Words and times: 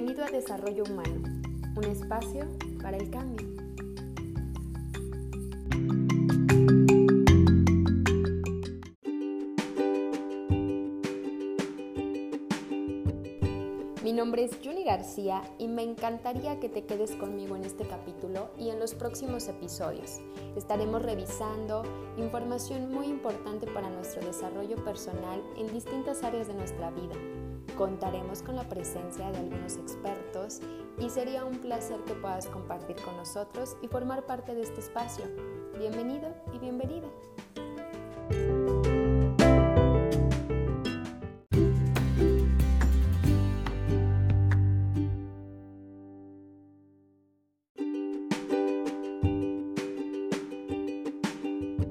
Bienvenido 0.00 0.24
a 0.24 0.30
Desarrollo 0.30 0.84
Humano, 0.84 1.24
un 1.74 1.84
espacio 1.86 2.46
para 2.80 2.98
el 2.98 3.10
cambio. 3.10 3.48
Mi 14.04 14.12
nombre 14.12 14.44
es 14.44 14.52
Juni 14.62 14.84
García 14.84 15.42
y 15.58 15.66
me 15.66 15.82
encantaría 15.82 16.60
que 16.60 16.68
te 16.68 16.84
quedes 16.84 17.16
conmigo 17.16 17.56
en 17.56 17.64
este 17.64 17.84
capítulo 17.84 18.50
y 18.56 18.70
en 18.70 18.78
los 18.78 18.94
próximos 18.94 19.48
episodios. 19.48 20.20
Estaremos 20.54 21.02
revisando 21.02 21.82
información 22.16 22.92
muy 22.92 23.06
importante 23.06 23.66
para 23.66 23.90
nuestro 23.90 24.24
desarrollo 24.24 24.76
personal 24.84 25.42
en 25.56 25.66
distintas 25.72 26.22
áreas 26.22 26.46
de 26.46 26.54
nuestra 26.54 26.92
vida 26.92 27.16
Contaremos 27.78 28.42
con 28.42 28.56
la 28.56 28.68
presencia 28.68 29.30
de 29.30 29.38
algunos 29.38 29.76
expertos 29.76 30.58
y 30.98 31.08
sería 31.10 31.44
un 31.44 31.58
placer 31.58 32.00
que 32.08 32.14
puedas 32.14 32.48
compartir 32.48 32.96
con 32.96 33.16
nosotros 33.16 33.76
y 33.80 33.86
formar 33.86 34.26
parte 34.26 34.52
de 34.52 34.62
este 34.62 34.80
espacio. 34.80 35.24
Bienvenido 35.78 36.34
y 36.52 36.58
bienvenida. 36.58 37.06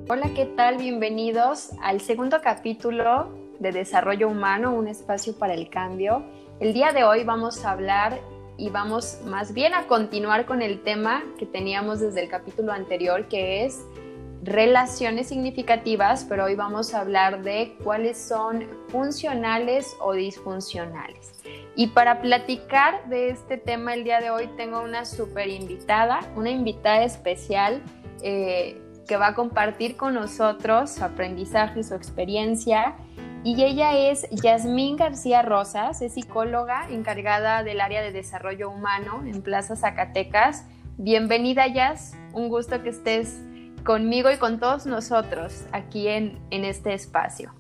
Hola, 0.10 0.34
¿qué 0.36 0.52
tal? 0.58 0.76
Bienvenidos 0.80 1.72
al 1.82 2.02
segundo 2.02 2.42
capítulo 2.42 3.47
de 3.60 3.72
Desarrollo 3.72 4.30
Humano, 4.30 4.74
un 4.74 4.88
espacio 4.88 5.38
para 5.38 5.54
el 5.54 5.70
cambio. 5.70 6.24
El 6.60 6.74
día 6.74 6.92
de 6.92 7.04
hoy 7.04 7.24
vamos 7.24 7.66
a 7.66 7.72
hablar 7.72 8.20
y 8.58 8.70
vamos 8.70 9.20
más 9.26 9.54
bien 9.54 9.74
a 9.74 9.88
continuar 9.88 10.46
con 10.46 10.62
el 10.62 10.82
tema 10.82 11.24
que 11.38 11.46
teníamos 11.46 12.00
desde 12.00 12.22
el 12.22 12.30
capítulo 12.30 12.72
anterior, 12.72 13.28
que 13.28 13.66
es 13.66 13.86
relaciones 14.42 15.28
significativas, 15.28 16.26
pero 16.28 16.46
hoy 16.46 16.56
vamos 16.56 16.94
a 16.94 17.02
hablar 17.02 17.44
de 17.44 17.76
cuáles 17.84 18.18
son 18.18 18.68
funcionales 18.90 19.96
o 20.00 20.14
disfuncionales. 20.14 21.34
Y 21.76 21.88
para 21.88 22.22
platicar 22.22 23.08
de 23.10 23.30
este 23.30 23.58
tema 23.58 23.94
el 23.94 24.04
día 24.04 24.20
de 24.20 24.32
hoy 24.32 24.48
tengo 24.58 24.82
una 24.82 25.06
super 25.06 25.48
invitada, 25.48 26.22
una 26.36 26.50
invitada 26.50 27.04
especial 27.04 27.84
eh, 28.24 28.82
que 29.08 29.18
va 29.18 29.28
a 29.28 29.36
compartir 29.36 29.96
con 29.96 30.14
nosotros 30.16 30.92
su 30.92 31.04
aprendizaje, 31.04 31.84
su 31.84 31.94
experiencia 31.94 32.96
y 33.48 33.64
ella 33.64 33.98
es 33.98 34.28
Yasmín 34.30 34.98
García 34.98 35.42
Rosas, 35.42 36.02
es 36.02 36.16
psicóloga 36.16 36.86
encargada 36.90 37.64
del 37.64 37.80
área 37.80 38.02
de 38.02 38.12
desarrollo 38.12 38.70
humano 38.70 39.24
en 39.26 39.42
Plaza 39.42 39.78
Zacatecas. 39.78 40.66
Bienvenida 40.98 41.66
Yas, 41.66 42.18
un 42.34 42.50
gusto 42.50 42.84
que 42.84 42.90
estés 42.90 43.40
conmigo 43.86 44.30
y 44.30 44.38
con 44.38 44.60
todos 44.60 44.86
nosotros 44.86 45.64
aquí 45.72 46.10
en, 46.10 46.38
en 46.50 46.66
este 46.66 46.94
espacio. 46.94 47.54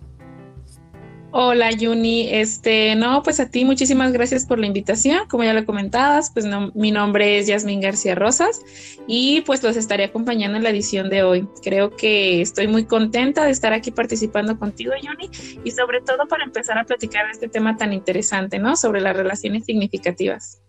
Hola 1.32 1.72
Yuni, 1.72 2.34
este, 2.34 2.96
no, 2.96 3.22
pues 3.22 3.42
a 3.42 3.50
ti 3.50 3.66
muchísimas 3.66 4.14
gracias 4.14 4.46
por 4.46 4.60
la 4.60 4.66
invitación. 4.66 5.28
Como 5.28 5.44
ya 5.44 5.54
lo 5.54 5.66
comentabas, 5.66 6.32
pues 6.32 6.46
mi 6.74 6.92
nombre 6.92 7.38
es 7.38 7.48
Yasmín 7.48 7.82
García 7.82 8.16
Rosas 8.16 8.62
y 9.08 9.42
pues 9.42 9.62
los 9.62 9.76
estaré 9.76 10.06
acompañando 10.06 10.58
en 10.58 10.64
la 10.64 10.70
edición 10.70 11.10
de 11.10 11.24
hoy. 11.24 11.46
Creo 11.62 11.96
que 11.96 12.40
estoy 12.42 12.70
muy 12.70 12.86
contenta 12.86 13.44
de 13.44 13.52
estar 13.52 13.74
aquí 13.74 13.92
participando 13.92 14.58
contigo, 14.58 14.94
Yuni, 15.02 15.30
y 15.66 15.72
sobre 15.72 16.00
todo 16.00 16.28
para 16.30 16.46
empezar 16.46 16.78
a 16.78 16.86
platicar 16.86 17.26
de 17.26 17.34
este 17.34 17.50
tema 17.50 17.76
tan 17.76 17.92
interesante, 17.92 18.58
¿no? 18.58 18.78
Sobre 18.78 19.02
las 19.02 19.16
relaciones 19.16 19.66
significativas. 19.66 20.62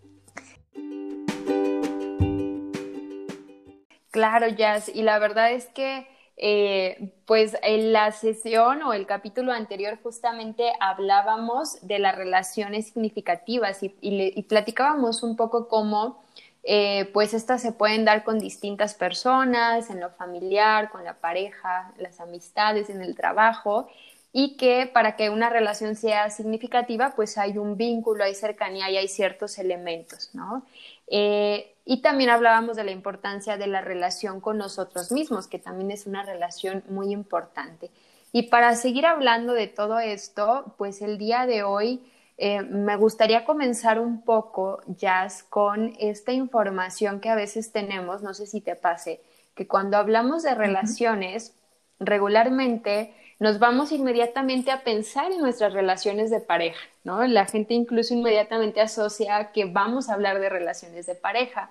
Claro, 4.11 4.49
Yas, 4.49 4.91
y 4.93 5.03
la 5.03 5.21
verdad 5.21 5.53
es 5.53 5.67
que 5.67 6.09
eh, 6.41 7.11
pues 7.27 7.57
en 7.63 7.93
la 7.93 8.13
sesión 8.13 8.83
o 8.85 8.93
el 8.93 9.07
capítulo 9.07 9.53
anterior 9.53 9.99
justamente 10.01 10.71
hablábamos 10.79 11.85
de 11.85 11.99
las 11.99 12.15
relaciones 12.15 12.87
significativas 12.87 13.81
y, 13.83 14.43
platicábamos 14.49 15.25
un 15.25 15.35
poco 15.35 15.67
cómo 15.67 16.23
eh, 16.63 17.11
pues 17.13 17.35
estas 17.35 17.61
se 17.61 17.73
pueden 17.73 18.05
dar 18.05 18.23
con 18.23 18.39
distintas 18.39 18.95
personas, 18.95 19.91
en 19.91 19.99
lo 19.99 20.11
familiar, 20.11 20.91
con 20.91 21.03
la 21.03 21.15
pareja, 21.15 21.93
las 21.99 22.21
amistades, 22.21 22.89
en 22.89 23.03
el 23.03 23.17
trabajo 23.17 23.89
y 24.33 24.57
que 24.57 24.87
para 24.87 25.17
que 25.17 25.31
una 25.31 25.51
relación 25.51 25.97
sea 25.97 26.31
significativa 26.31 27.15
pues 27.17 27.37
hay 27.37 27.59
un 27.59 27.77
vínculo, 27.77 28.23
hay 28.23 28.37
cercanía 28.37 28.89
y 28.91 28.97
hay 28.97 29.09
ciertos 29.09 29.59
elementos, 29.59 30.31
¿no? 30.35 30.65
Eh, 31.09 31.75
y 31.91 32.03
también 32.03 32.29
hablábamos 32.29 32.77
de 32.77 32.85
la 32.85 32.91
importancia 32.91 33.57
de 33.57 33.67
la 33.67 33.81
relación 33.81 34.43
con 34.43 34.59
nosotros 34.59 35.11
mismos, 35.11 35.47
que 35.47 35.59
también 35.59 35.91
es 35.91 36.07
una 36.07 36.23
relación 36.23 36.85
muy 36.91 37.15
importante. 37.15 37.91
Y 38.31 38.49
para 38.49 38.75
seguir 38.75 39.07
hablando 39.07 39.55
de 39.55 39.69
todo 39.69 39.99
esto, 39.99 40.75
pues 40.77 41.01
el 41.01 41.17
día 41.17 41.47
de 41.47 41.63
hoy 41.63 42.03
eh, 42.37 42.61
me 42.61 42.97
gustaría 42.97 43.47
comenzar 43.47 43.99
un 44.01 44.21
poco, 44.21 44.83
Jazz, 44.87 45.43
con 45.45 45.95
esta 45.99 46.33
información 46.33 47.21
que 47.21 47.31
a 47.31 47.35
veces 47.35 47.73
tenemos, 47.73 48.23
no 48.23 48.35
sé 48.35 48.47
si 48.47 48.61
te 48.61 48.77
pase, 48.77 49.23
que 49.55 49.67
cuando 49.67 49.97
hablamos 49.97 50.43
de 50.43 50.55
relaciones, 50.55 51.55
regularmente 52.01 53.15
nos 53.39 53.59
vamos 53.59 53.93
inmediatamente 53.93 54.71
a 54.73 54.85
pensar 54.85 55.33
en 55.33 55.41
nuestras 55.41 55.73
relaciones 55.73 56.31
de 56.31 56.41
pareja, 56.41 56.81
¿no? 57.03 57.27
La 57.27 57.47
gente 57.47 57.73
incluso 57.73 58.13
inmediatamente 58.13 58.83
asocia 58.83 59.53
que 59.53 59.65
vamos 59.65 60.11
a 60.11 60.15
hablar 60.15 60.39
de 60.39 60.51
relaciones 60.51 61.07
de 61.07 61.15
pareja, 61.15 61.71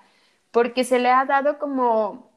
porque 0.58 0.82
se 0.82 0.98
le 0.98 1.08
ha 1.08 1.24
dado 1.24 1.56
como 1.60 2.32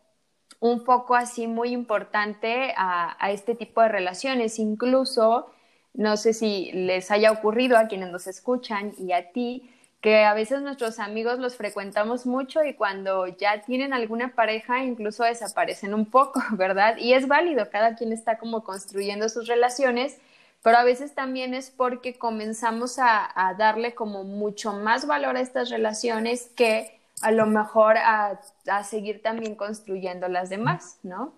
un 0.60 0.86
foco 0.86 1.16
así 1.16 1.48
muy 1.48 1.70
importante 1.70 2.72
a, 2.78 3.18
a 3.18 3.32
este 3.32 3.56
tipo 3.56 3.82
de 3.82 3.88
relaciones, 3.88 4.60
incluso, 4.60 5.52
no 5.96 6.16
sé 6.18 6.34
si 6.34 6.72
les 6.72 7.10
haya 7.10 7.32
ocurrido 7.32 7.80
a 7.80 7.88
quienes 7.88 8.12
nos 8.12 8.28
escuchan 8.28 8.94
y 9.00 9.14
a 9.14 9.32
ti, 9.32 9.72
que 10.02 10.24
a 10.24 10.36
veces 10.36 10.62
nuestros 10.62 11.00
amigos 11.00 11.40
los 11.40 11.56
frecuentamos 11.56 12.28
mucho 12.28 12.64
y 12.64 12.76
cuando 12.76 13.26
ya 13.26 13.62
tienen 13.62 13.92
alguna 13.92 14.36
pareja 14.36 14.84
incluso 14.84 15.24
desaparecen 15.24 15.96
un 15.96 16.06
poco, 16.06 16.44
¿verdad? 16.52 16.98
Y 16.98 17.14
es 17.14 17.28
válido, 17.28 17.72
cada 17.72 17.96
quien 17.96 18.14
está 18.14 18.38
como 18.38 18.64
construyendo 18.64 19.30
sus 19.30 19.48
relaciones, 19.48 20.20
pero 20.62 20.78
a 20.78 20.84
veces 20.84 21.16
también 21.16 21.56
es 21.56 21.72
porque 21.72 22.20
comenzamos 22.20 23.00
a, 23.00 23.56
darle 23.58 23.96
como 23.96 24.24
mucho 24.26 24.74
más 24.74 25.08
valor 25.08 25.38
a 25.38 25.42
estas 25.42 25.72
relaciones 25.72 26.52
que 26.56 27.01
a 27.22 27.32
lo 27.32 27.46
mejor 27.46 27.98
a, 27.98 28.40
a 28.68 28.84
seguir 28.84 29.22
también 29.22 29.56
construyendo 29.56 30.28
las 30.28 30.50
demás, 30.50 30.98
¿no? 31.04 31.34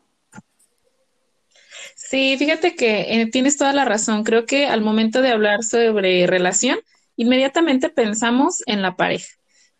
Sí, 1.95 2.35
fíjate 2.37 2.75
que 2.75 3.21
eh, 3.21 3.29
tienes 3.31 3.57
toda 3.57 3.73
la 3.73 3.85
razón. 3.85 4.23
Creo 4.23 4.45
que 4.45 4.67
al 4.67 4.81
momento 4.81 5.21
de 5.21 5.29
hablar 5.29 5.63
sobre 5.63 6.27
relación, 6.27 6.79
inmediatamente 7.15 7.89
pensamos 7.89 8.63
en 8.65 8.81
la 8.81 8.95
pareja. 8.95 9.27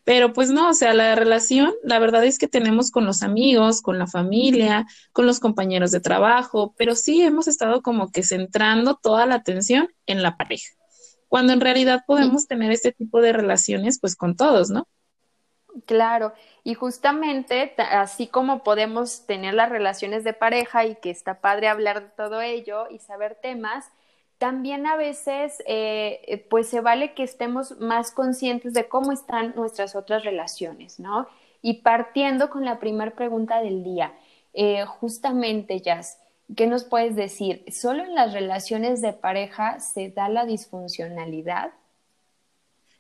Pero 0.03 0.33
pues 0.33 0.49
no, 0.49 0.69
o 0.69 0.73
sea, 0.73 0.93
la 0.93 1.15
relación, 1.15 1.71
la 1.81 1.97
verdad 1.97 2.25
es 2.25 2.37
que 2.37 2.49
tenemos 2.49 2.91
con 2.91 3.05
los 3.05 3.23
amigos, 3.23 3.81
con 3.81 3.97
la 3.97 4.07
familia, 4.07 4.85
con 5.13 5.25
los 5.25 5.39
compañeros 5.39 5.91
de 5.91 6.01
trabajo, 6.01 6.73
pero 6.77 6.93
sí 6.95 7.21
hemos 7.21 7.47
estado 7.47 7.81
como 7.81 8.11
que 8.11 8.21
centrando 8.21 8.95
toda 8.95 9.25
la 9.25 9.35
atención 9.35 9.87
en 10.05 10.21
la 10.21 10.35
pareja, 10.35 10.73
cuando 11.29 11.53
en 11.53 11.61
realidad 11.61 12.03
podemos 12.05 12.47
tener 12.47 12.73
este 12.73 12.91
tipo 12.91 13.21
de 13.21 13.31
relaciones 13.31 13.97
pues 13.97 14.17
con 14.17 14.35
todos, 14.35 14.69
¿no? 14.69 14.89
Claro, 15.88 16.34
y 16.63 16.75
justamente 16.75 17.73
así 17.79 18.28
como 18.28 18.63
podemos 18.63 19.25
tener 19.25 19.56
las 19.56 19.69
relaciones 19.69 20.23
de 20.23 20.34
pareja 20.34 20.85
y 20.85 20.95
que 20.95 21.09
está 21.09 21.41
padre 21.41 21.67
hablar 21.67 22.03
de 22.03 22.09
todo 22.09 22.41
ello 22.41 22.88
y 22.91 23.00
saber 23.00 23.35
temas, 23.41 23.89
también 24.38 24.85
a 24.85 24.95
veces 24.97 25.63
eh, 25.65 26.45
pues 26.50 26.68
se 26.69 26.81
vale 26.81 27.13
que 27.15 27.24
estemos 27.24 27.80
más 27.80 28.12
conscientes 28.12 28.74
de 28.74 28.88
cómo 28.88 29.12
están 29.12 29.53
nuestras 29.56 29.95
otras 29.95 30.24
relaciones, 30.24 31.00
¿no? 31.00 31.27
Y 31.63 31.81
partiendo 31.81 32.50
con 32.51 32.65
la 32.65 32.80
primera 32.80 33.12
pregunta 33.12 33.59
del 33.62 33.83
día, 33.83 34.13
eh, 34.53 34.86
justamente, 34.86 35.80
Jazz, 35.81 36.19
¿qué 36.56 36.68
nos 36.68 36.83
puedes 36.83 37.15
decir? 37.15 37.65
¿Solo 37.71 38.03
en 38.03 38.13
las 38.13 38.33
relaciones 38.33 39.01
de 39.01 39.13
pareja 39.13 39.80
se 39.80 40.09
da 40.09 40.30
la 40.30 40.45
disfuncionalidad? 40.45 41.71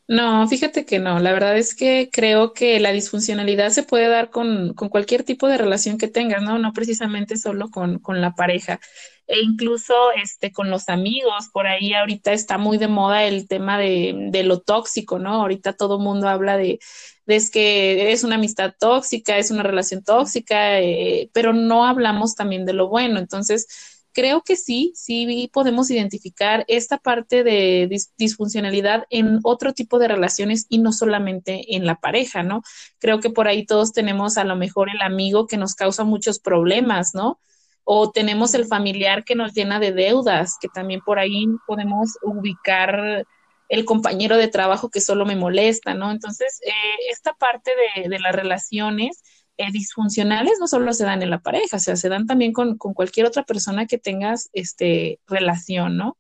No, 0.07 0.45
fíjate 0.49 0.85
que 0.85 0.99
no. 0.99 1.19
La 1.19 1.31
verdad 1.31 1.57
es 1.57 1.75
que 1.75 2.09
creo 2.11 2.53
que 2.53 2.79
la 2.81 2.91
disfuncionalidad 2.91 3.69
se 3.69 3.83
puede 3.83 4.09
dar 4.09 4.29
con, 4.29 4.73
con 4.73 4.89
cualquier 4.89 5.23
tipo 5.23 5.47
de 5.47 5.57
relación 5.57 5.97
que 5.97 6.09
tengas, 6.09 6.41
¿no? 6.43 6.59
No 6.59 6.73
precisamente 6.73 7.37
solo 7.37 7.69
con, 7.69 7.99
con, 7.99 8.19
la 8.21 8.35
pareja. 8.35 8.81
E 9.27 9.39
incluso 9.41 9.93
este, 10.21 10.51
con 10.51 10.69
los 10.69 10.89
amigos. 10.89 11.49
Por 11.53 11.67
ahí 11.67 11.93
ahorita 11.93 12.33
está 12.33 12.57
muy 12.57 12.77
de 12.77 12.89
moda 12.89 13.23
el 13.23 13.47
tema 13.47 13.77
de, 13.79 14.13
de 14.29 14.43
lo 14.43 14.59
tóxico, 14.59 15.19
¿no? 15.19 15.35
Ahorita 15.35 15.73
todo 15.73 15.99
mundo 15.99 16.27
habla 16.27 16.57
de, 16.57 16.79
de 17.25 17.35
es 17.37 17.49
que 17.49 18.11
es 18.11 18.25
una 18.25 18.35
amistad 18.35 18.73
tóxica, 18.77 19.37
es 19.37 19.51
una 19.51 19.63
relación 19.63 20.03
tóxica, 20.03 20.81
eh, 20.81 21.29
pero 21.33 21.53
no 21.53 21.85
hablamos 21.85 22.35
también 22.35 22.65
de 22.65 22.73
lo 22.73 22.89
bueno. 22.89 23.19
Entonces, 23.19 23.67
creo 24.13 24.43
que 24.43 24.55
sí, 24.55 24.93
sí 24.95 25.49
podemos 25.51 25.89
identificar 25.89 26.63
esta 26.67 26.97
parte 26.97 27.43
de 27.43 27.89
disfuncionalidad 28.17 29.05
en 29.09 29.39
otro 29.43 29.73
tipo 29.73 29.99
de 29.99 30.07
relaciones 30.07 30.67
y 30.69 30.77
no 30.77 30.93
solamente 30.93 31.75
en 31.75 31.85
la 31.85 31.95
pareja, 31.95 32.43
¿no? 32.43 32.61
Creo 32.99 33.19
que 33.19 33.29
por 33.29 33.47
ahí 33.47 33.65
todos 33.65 33.91
tenemos 33.91 34.37
a 34.37 34.43
lo 34.43 34.55
mejor 34.55 34.89
el 34.89 35.01
amigo 35.01 35.47
que 35.47 35.57
nos 35.57 35.75
causa 35.75 36.03
muchos 36.03 36.39
problemas, 36.39 37.13
¿no? 37.15 37.39
O 37.83 38.11
tenemos 38.11 38.53
el 38.53 38.65
familiar 38.65 39.25
que 39.25 39.35
nos 39.35 39.53
llena 39.53 39.79
de 39.79 39.91
deudas, 39.91 40.57
que 40.61 40.69
también 40.69 41.01
por 41.01 41.19
ahí 41.19 41.47
podemos 41.67 42.17
ubicar 42.21 43.25
el 43.69 43.85
compañero 43.85 44.37
de 44.37 44.47
trabajo 44.47 44.89
que 44.89 45.01
solo 45.01 45.25
me 45.25 45.35
molesta, 45.35 45.95
¿no? 45.95 46.11
Entonces, 46.11 46.61
eh, 46.65 46.71
esta 47.11 47.33
parte 47.33 47.71
de, 47.95 48.09
de 48.09 48.19
las 48.19 48.35
relaciones 48.35 49.23
eh, 49.57 49.71
disfuncionales 49.71 50.57
no 50.59 50.67
solo 50.67 50.93
se 50.93 51.05
dan 51.05 51.21
en 51.21 51.29
la 51.29 51.39
pareja, 51.39 51.77
o 51.77 51.79
sea, 51.79 51.95
se 51.95 52.09
dan 52.09 52.25
también 52.25 52.53
con, 52.53 52.77
cualquier 52.77 53.27
otra 53.27 53.43
persona 53.43 53.85
que 53.85 53.97
tengas 53.97 54.49
este, 54.53 55.19
relación, 55.27 55.97
¿no? 55.97 56.17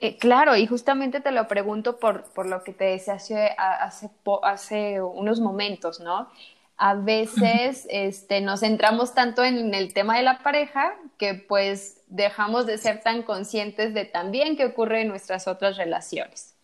Eh, 0.00 0.16
claro, 0.16 0.56
y 0.56 0.66
justamente 0.66 1.20
te 1.20 1.30
lo 1.30 1.46
pregunto 1.46 1.98
por, 1.98 2.24
por 2.32 2.46
lo 2.46 2.64
que 2.64 2.72
te 2.72 2.84
decía 2.84 3.14
hace, 3.14 3.54
hace, 3.58 4.10
hace 4.42 5.02
unos 5.02 5.40
momentos, 5.40 6.00
¿no? 6.00 6.28
A 6.76 6.94
veces 6.94 7.86
este, 7.90 8.40
nos 8.40 8.60
centramos 8.60 9.14
tanto 9.14 9.44
en 9.44 9.72
el 9.74 9.92
tema 9.92 10.16
de 10.16 10.24
la 10.24 10.38
pareja 10.38 10.94
que 11.18 11.34
pues 11.34 12.02
dejamos 12.08 12.66
de 12.66 12.78
ser 12.78 13.02
tan 13.02 13.22
conscientes 13.22 13.94
de 13.94 14.04
también 14.04 14.56
qué 14.56 14.64
ocurre 14.64 15.02
en 15.02 15.08
nuestras 15.08 15.46
otras 15.46 15.76
relaciones. 15.76 16.54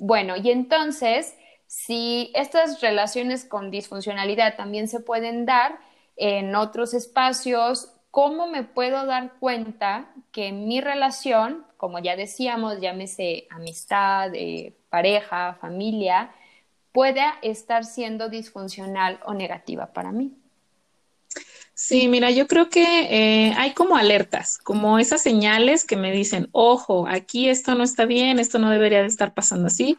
Bueno, 0.00 0.36
y 0.36 0.50
entonces 0.50 1.34
si 1.68 2.32
estas 2.34 2.80
relaciones 2.80 3.44
con 3.44 3.70
disfuncionalidad 3.70 4.56
también 4.56 4.88
se 4.88 5.00
pueden 5.00 5.44
dar 5.46 5.78
en 6.16 6.56
otros 6.56 6.94
espacios, 6.94 7.92
¿cómo 8.10 8.46
me 8.48 8.64
puedo 8.64 9.04
dar 9.06 9.34
cuenta 9.38 10.10
que 10.32 10.50
mi 10.50 10.80
relación, 10.80 11.66
como 11.76 11.98
ya 12.00 12.16
decíamos, 12.16 12.80
llámese 12.80 13.46
amistad, 13.50 14.34
eh, 14.34 14.74
pareja, 14.88 15.58
familia, 15.60 16.32
pueda 16.92 17.34
estar 17.42 17.84
siendo 17.84 18.30
disfuncional 18.30 19.20
o 19.26 19.34
negativa 19.34 19.92
para 19.92 20.10
mí? 20.10 20.36
Sí, 21.80 22.08
mira, 22.08 22.32
yo 22.32 22.48
creo 22.48 22.68
que 22.70 22.82
eh, 23.48 23.54
hay 23.56 23.72
como 23.72 23.96
alertas, 23.96 24.58
como 24.58 24.98
esas 24.98 25.22
señales 25.22 25.84
que 25.84 25.96
me 25.96 26.10
dicen, 26.10 26.48
ojo, 26.50 27.06
aquí 27.06 27.48
esto 27.48 27.76
no 27.76 27.84
está 27.84 28.04
bien, 28.04 28.40
esto 28.40 28.58
no 28.58 28.68
debería 28.70 29.00
de 29.00 29.06
estar 29.06 29.32
pasando 29.32 29.68
así. 29.68 29.96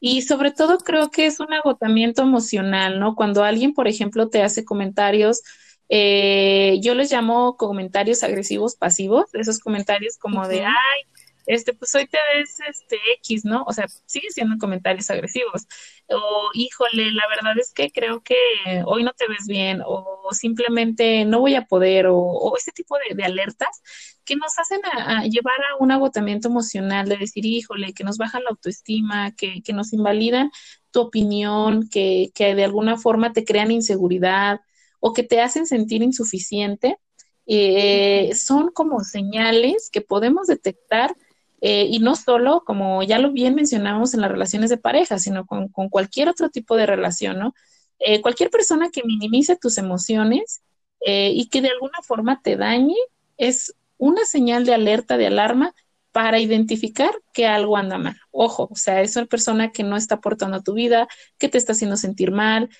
Y 0.00 0.22
sobre 0.22 0.50
todo 0.50 0.78
creo 0.78 1.10
que 1.12 1.26
es 1.26 1.38
un 1.38 1.52
agotamiento 1.52 2.22
emocional, 2.22 2.98
¿no? 2.98 3.14
Cuando 3.14 3.44
alguien, 3.44 3.74
por 3.74 3.86
ejemplo, 3.86 4.28
te 4.28 4.42
hace 4.42 4.64
comentarios, 4.64 5.42
eh, 5.88 6.80
yo 6.82 6.94
les 6.96 7.12
llamo 7.12 7.56
comentarios 7.56 8.24
agresivos 8.24 8.74
pasivos, 8.74 9.26
esos 9.34 9.60
comentarios 9.60 10.18
como 10.18 10.48
de, 10.48 10.64
ay, 10.64 10.72
este, 11.46 11.74
pues 11.74 11.94
hoy 11.94 12.06
te 12.06 12.18
ves 12.34 12.58
este 12.68 12.96
X, 13.18 13.44
¿no? 13.44 13.64
O 13.66 13.72
sea, 13.72 13.86
sigue 14.06 14.28
siendo 14.30 14.56
comentarios 14.58 15.10
agresivos. 15.10 15.66
O, 16.08 16.50
híjole, 16.54 17.12
la 17.12 17.24
verdad 17.28 17.58
es 17.58 17.72
que 17.72 17.90
creo 17.90 18.22
que 18.22 18.36
hoy 18.86 19.04
no 19.04 19.12
te 19.12 19.26
ves 19.28 19.46
bien, 19.46 19.82
o 19.84 20.28
simplemente 20.32 21.24
no 21.24 21.40
voy 21.40 21.54
a 21.54 21.66
poder, 21.66 22.06
o, 22.08 22.54
ese 22.56 22.72
tipo 22.72 22.96
de, 23.14 23.22
alertas 23.24 23.82
que 24.24 24.36
nos 24.36 24.58
hacen 24.58 24.80
a, 24.84 25.24
llevar 25.24 25.56
a 25.70 25.82
un 25.82 25.90
agotamiento 25.92 26.48
emocional, 26.48 27.08
de 27.08 27.16
decir, 27.16 27.46
híjole, 27.46 27.92
que 27.94 28.04
nos 28.04 28.18
bajan 28.18 28.44
la 28.44 28.50
autoestima, 28.50 29.32
que, 29.34 29.62
que 29.62 29.72
nos 29.72 29.92
invalidan 29.92 30.50
tu 30.90 31.00
opinión, 31.00 31.88
que, 31.88 32.30
que 32.34 32.54
de 32.54 32.64
alguna 32.64 32.96
forma 32.96 33.32
te 33.32 33.44
crean 33.44 33.70
inseguridad 33.70 34.60
o 35.00 35.12
que 35.12 35.22
te 35.22 35.40
hacen 35.40 35.66
sentir 35.66 36.02
insuficiente. 36.02 36.98
Eh, 37.46 38.32
son 38.36 38.70
como 38.70 39.00
señales 39.00 39.90
que 39.90 40.00
podemos 40.00 40.46
detectar 40.46 41.16
eh, 41.60 41.86
y 41.90 41.98
no 41.98 42.16
solo, 42.16 42.62
como 42.64 43.02
ya 43.02 43.18
lo 43.18 43.32
bien 43.32 43.54
mencionamos 43.54 44.14
en 44.14 44.22
las 44.22 44.30
relaciones 44.30 44.70
de 44.70 44.78
pareja, 44.78 45.18
sino 45.18 45.46
con, 45.46 45.68
cualquier 45.68 46.28
otro 46.28 46.48
tipo 46.48 46.76
de 46.76 46.86
relación, 46.86 47.38
¿no? 47.38 47.54
Eh, 47.98 48.22
cualquier 48.22 48.50
persona 48.50 48.90
que 48.90 49.02
minimice 49.04 49.56
tus 49.56 49.76
emociones 49.76 50.62
eh, 51.04 51.32
y 51.34 51.48
que 51.48 51.60
de 51.60 51.68
alguna 51.68 52.00
forma 52.02 52.40
te 52.42 52.56
dañe 52.56 52.96
es 53.36 53.74
una 53.98 54.24
señal 54.24 54.64
de 54.64 54.74
alerta, 54.74 55.18
de 55.18 55.26
alarma 55.26 55.74
para 56.12 56.40
identificar 56.40 57.12
que 57.34 57.46
algo 57.46 57.76
anda 57.76 57.98
mal. 57.98 58.16
Ojo, 58.30 58.68
o 58.70 58.76
sea, 58.76 59.02
es 59.02 59.16
una 59.16 59.26
persona 59.26 59.70
que 59.70 59.84
no 59.84 59.96
está 59.96 60.16
aportando 60.16 60.56
a 60.56 60.62
tu 60.62 60.72
vida, 60.74 61.08
que 61.38 61.48
te 61.48 61.58
está 61.58 61.72
haciendo 61.72 61.96
sentir 61.96 62.32
mal. 62.32 62.70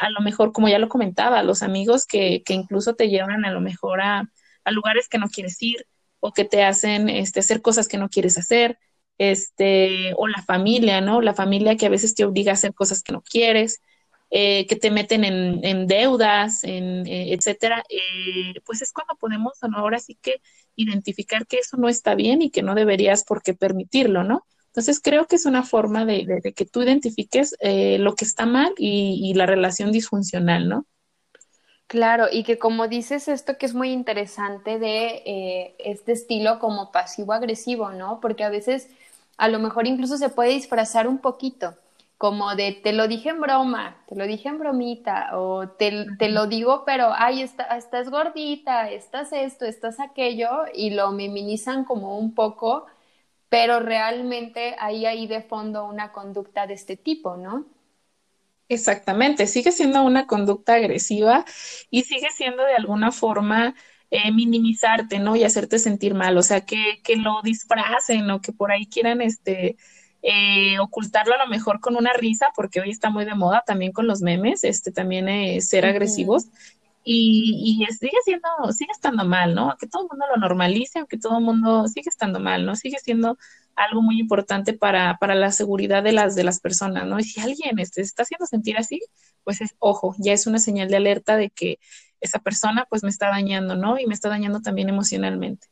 a 0.00 0.10
lo 0.10 0.20
mejor, 0.20 0.52
como 0.52 0.68
ya 0.68 0.78
lo 0.78 0.88
comentaba, 0.88 1.42
los 1.42 1.62
amigos 1.62 2.06
que, 2.06 2.42
que 2.44 2.54
incluso 2.54 2.94
te 2.94 3.08
llevan 3.08 3.44
a 3.44 3.52
lo 3.52 3.60
mejor 3.60 4.00
a, 4.00 4.30
a 4.64 4.70
lugares 4.72 5.08
que 5.08 5.18
no 5.18 5.28
quieres 5.28 5.60
ir, 5.62 5.86
o 6.22 6.32
que 6.32 6.44
te 6.44 6.62
hacen 6.62 7.08
este, 7.08 7.40
hacer 7.40 7.62
cosas 7.62 7.88
que 7.88 7.98
no 7.98 8.08
quieres 8.08 8.38
hacer, 8.38 8.78
este, 9.18 10.14
o 10.16 10.28
la 10.28 10.40
familia, 10.42 11.00
¿no? 11.00 11.20
La 11.20 11.34
familia 11.34 11.76
que 11.76 11.86
a 11.86 11.90
veces 11.90 12.14
te 12.14 12.24
obliga 12.24 12.52
a 12.52 12.54
hacer 12.54 12.74
cosas 12.74 13.02
que 13.02 13.12
no 13.12 13.22
quieres, 13.22 13.82
eh, 14.30 14.66
que 14.68 14.76
te 14.76 14.92
meten 14.92 15.24
en, 15.24 15.86
deudas, 15.88 16.62
en, 16.62 17.06
eh, 17.08 17.34
etcétera, 17.34 17.82
eh, 17.88 18.54
pues 18.64 18.82
es 18.82 18.92
cuando 18.92 19.16
podemos 19.16 19.54
ahora 19.74 19.98
sí 19.98 20.16
que 20.22 20.36
identificar 20.76 21.46
que 21.46 21.58
eso 21.58 21.76
no 21.76 21.88
está 21.88 22.14
bien 22.14 22.40
y 22.40 22.50
que 22.50 22.62
no 22.62 22.76
deberías 22.76 23.24
por 23.24 23.42
qué 23.42 23.52
permitirlo, 23.54 24.22
¿no? 24.22 24.46
Entonces 24.68 25.00
creo 25.00 25.26
que 25.26 25.36
es 25.36 25.44
una 25.44 25.64
forma 25.64 26.04
de, 26.04 26.54
que 26.54 26.64
tú 26.66 26.82
identifiques 26.82 27.56
lo 27.98 28.14
que 28.14 28.24
está 28.24 28.46
mal 28.46 28.72
y 28.78 29.34
la 29.34 29.44
relación 29.46 29.92
disfuncional, 29.92 30.68
¿no? 30.68 30.86
Claro, 31.92 32.26
y 32.32 32.42
que 32.44 32.58
como 32.58 32.88
dices 32.88 33.28
esto 33.28 33.58
que 33.58 33.66
es 33.66 33.74
muy 33.74 33.90
interesante 33.92 34.78
de 34.78 35.22
eh, 35.26 35.74
este 35.78 36.12
estilo 36.12 36.58
como 36.58 36.90
pasivo-agresivo, 36.90 37.90
¿no? 37.90 38.18
Porque 38.20 38.44
a 38.44 38.48
veces 38.48 38.88
a 39.36 39.48
lo 39.48 39.58
mejor 39.58 39.86
incluso 39.86 40.16
se 40.16 40.30
puede 40.30 40.52
disfrazar 40.52 41.06
un 41.06 41.18
poquito, 41.18 41.76
como 42.16 42.54
de 42.56 42.72
te 42.72 42.94
lo 42.94 43.08
dije 43.08 43.28
en 43.28 43.42
broma, 43.42 43.96
te 44.08 44.14
lo 44.16 44.26
dije 44.26 44.48
en 44.48 44.58
bromita, 44.58 45.38
o 45.38 45.68
te, 45.68 46.06
te 46.18 46.30
lo 46.30 46.46
digo, 46.46 46.84
pero 46.86 47.10
ay, 47.14 47.42
estás 47.42 48.08
gordita, 48.10 48.88
estás 48.90 49.30
esto, 49.34 49.66
estás 49.66 50.00
aquello, 50.00 50.48
y 50.74 50.90
lo 50.90 51.10
minimizan 51.12 51.84
como 51.84 52.16
un 52.18 52.34
poco, 52.34 52.86
pero 53.50 53.80
realmente 53.80 54.76
hay 54.78 55.06
ahí 55.06 55.26
de 55.26 55.42
fondo 55.42 55.84
una 55.86 56.12
conducta 56.12 56.66
de 56.66 56.74
este 56.74 56.96
tipo, 56.96 57.36
¿no? 57.36 57.66
Exactamente, 58.68 59.46
sigue 59.46 59.70
siendo 59.70 60.02
una 60.02 60.26
conducta 60.26 60.74
agresiva 60.74 61.44
y 61.90 62.04
sigue 62.04 62.28
siendo 62.30 62.64
de 62.64 62.74
alguna 62.74 63.12
forma 63.12 63.74
eh, 64.10 64.32
minimizarte, 64.32 65.18
¿no? 65.18 65.36
Y 65.36 65.44
hacerte 65.44 65.78
sentir 65.78 66.14
mal, 66.14 66.38
o 66.38 66.42
sea, 66.42 66.64
que, 66.64 67.00
que 67.04 67.16
lo 67.16 67.42
disfracen 67.42 68.30
o 68.30 68.40
que 68.40 68.52
por 68.52 68.72
ahí 68.72 68.86
quieran, 68.86 69.20
este, 69.20 69.76
eh, 70.22 70.78
ocultarlo 70.80 71.34
a 71.34 71.44
lo 71.44 71.50
mejor 71.50 71.80
con 71.80 71.96
una 71.96 72.12
risa, 72.14 72.46
porque 72.56 72.80
hoy 72.80 72.90
está 72.90 73.10
muy 73.10 73.24
de 73.26 73.34
moda 73.34 73.62
también 73.66 73.92
con 73.92 74.06
los 74.06 74.22
memes, 74.22 74.64
este, 74.64 74.90
también 74.92 75.28
eh, 75.28 75.60
ser 75.60 75.84
agresivos. 75.84 76.46
Y, 77.04 77.80
y, 77.82 77.92
sigue 77.92 78.18
siendo, 78.24 78.48
sigue 78.72 78.92
estando 78.92 79.24
mal, 79.24 79.54
¿no? 79.54 79.70
Aunque 79.70 79.88
todo 79.88 80.02
el 80.02 80.08
mundo 80.10 80.26
lo 80.32 80.40
normalice, 80.40 81.00
aunque 81.00 81.18
todo 81.18 81.38
el 81.38 81.44
mundo 81.44 81.88
sigue 81.88 82.08
estando 82.08 82.38
mal, 82.38 82.64
¿no? 82.64 82.76
Sigue 82.76 82.98
siendo 82.98 83.38
algo 83.74 84.02
muy 84.02 84.20
importante 84.20 84.72
para, 84.72 85.16
para 85.18 85.34
la 85.34 85.50
seguridad 85.50 86.02
de 86.02 86.12
las, 86.12 86.34
de 86.34 86.44
las 86.44 86.60
personas, 86.60 87.06
¿no? 87.06 87.18
Y 87.18 87.24
si 87.24 87.40
alguien 87.40 87.78
este, 87.78 88.02
está 88.02 88.22
haciendo 88.22 88.46
sentir 88.46 88.76
así, 88.78 89.00
pues 89.44 89.60
es, 89.60 89.74
ojo, 89.78 90.14
ya 90.18 90.32
es 90.32 90.46
una 90.46 90.58
señal 90.58 90.88
de 90.88 90.96
alerta 90.96 91.36
de 91.36 91.50
que 91.50 91.78
esa 92.20 92.38
persona 92.38 92.86
pues 92.88 93.02
me 93.02 93.10
está 93.10 93.28
dañando, 93.28 93.74
¿no? 93.74 93.98
Y 93.98 94.06
me 94.06 94.14
está 94.14 94.28
dañando 94.28 94.60
también 94.60 94.88
emocionalmente. 94.88 95.68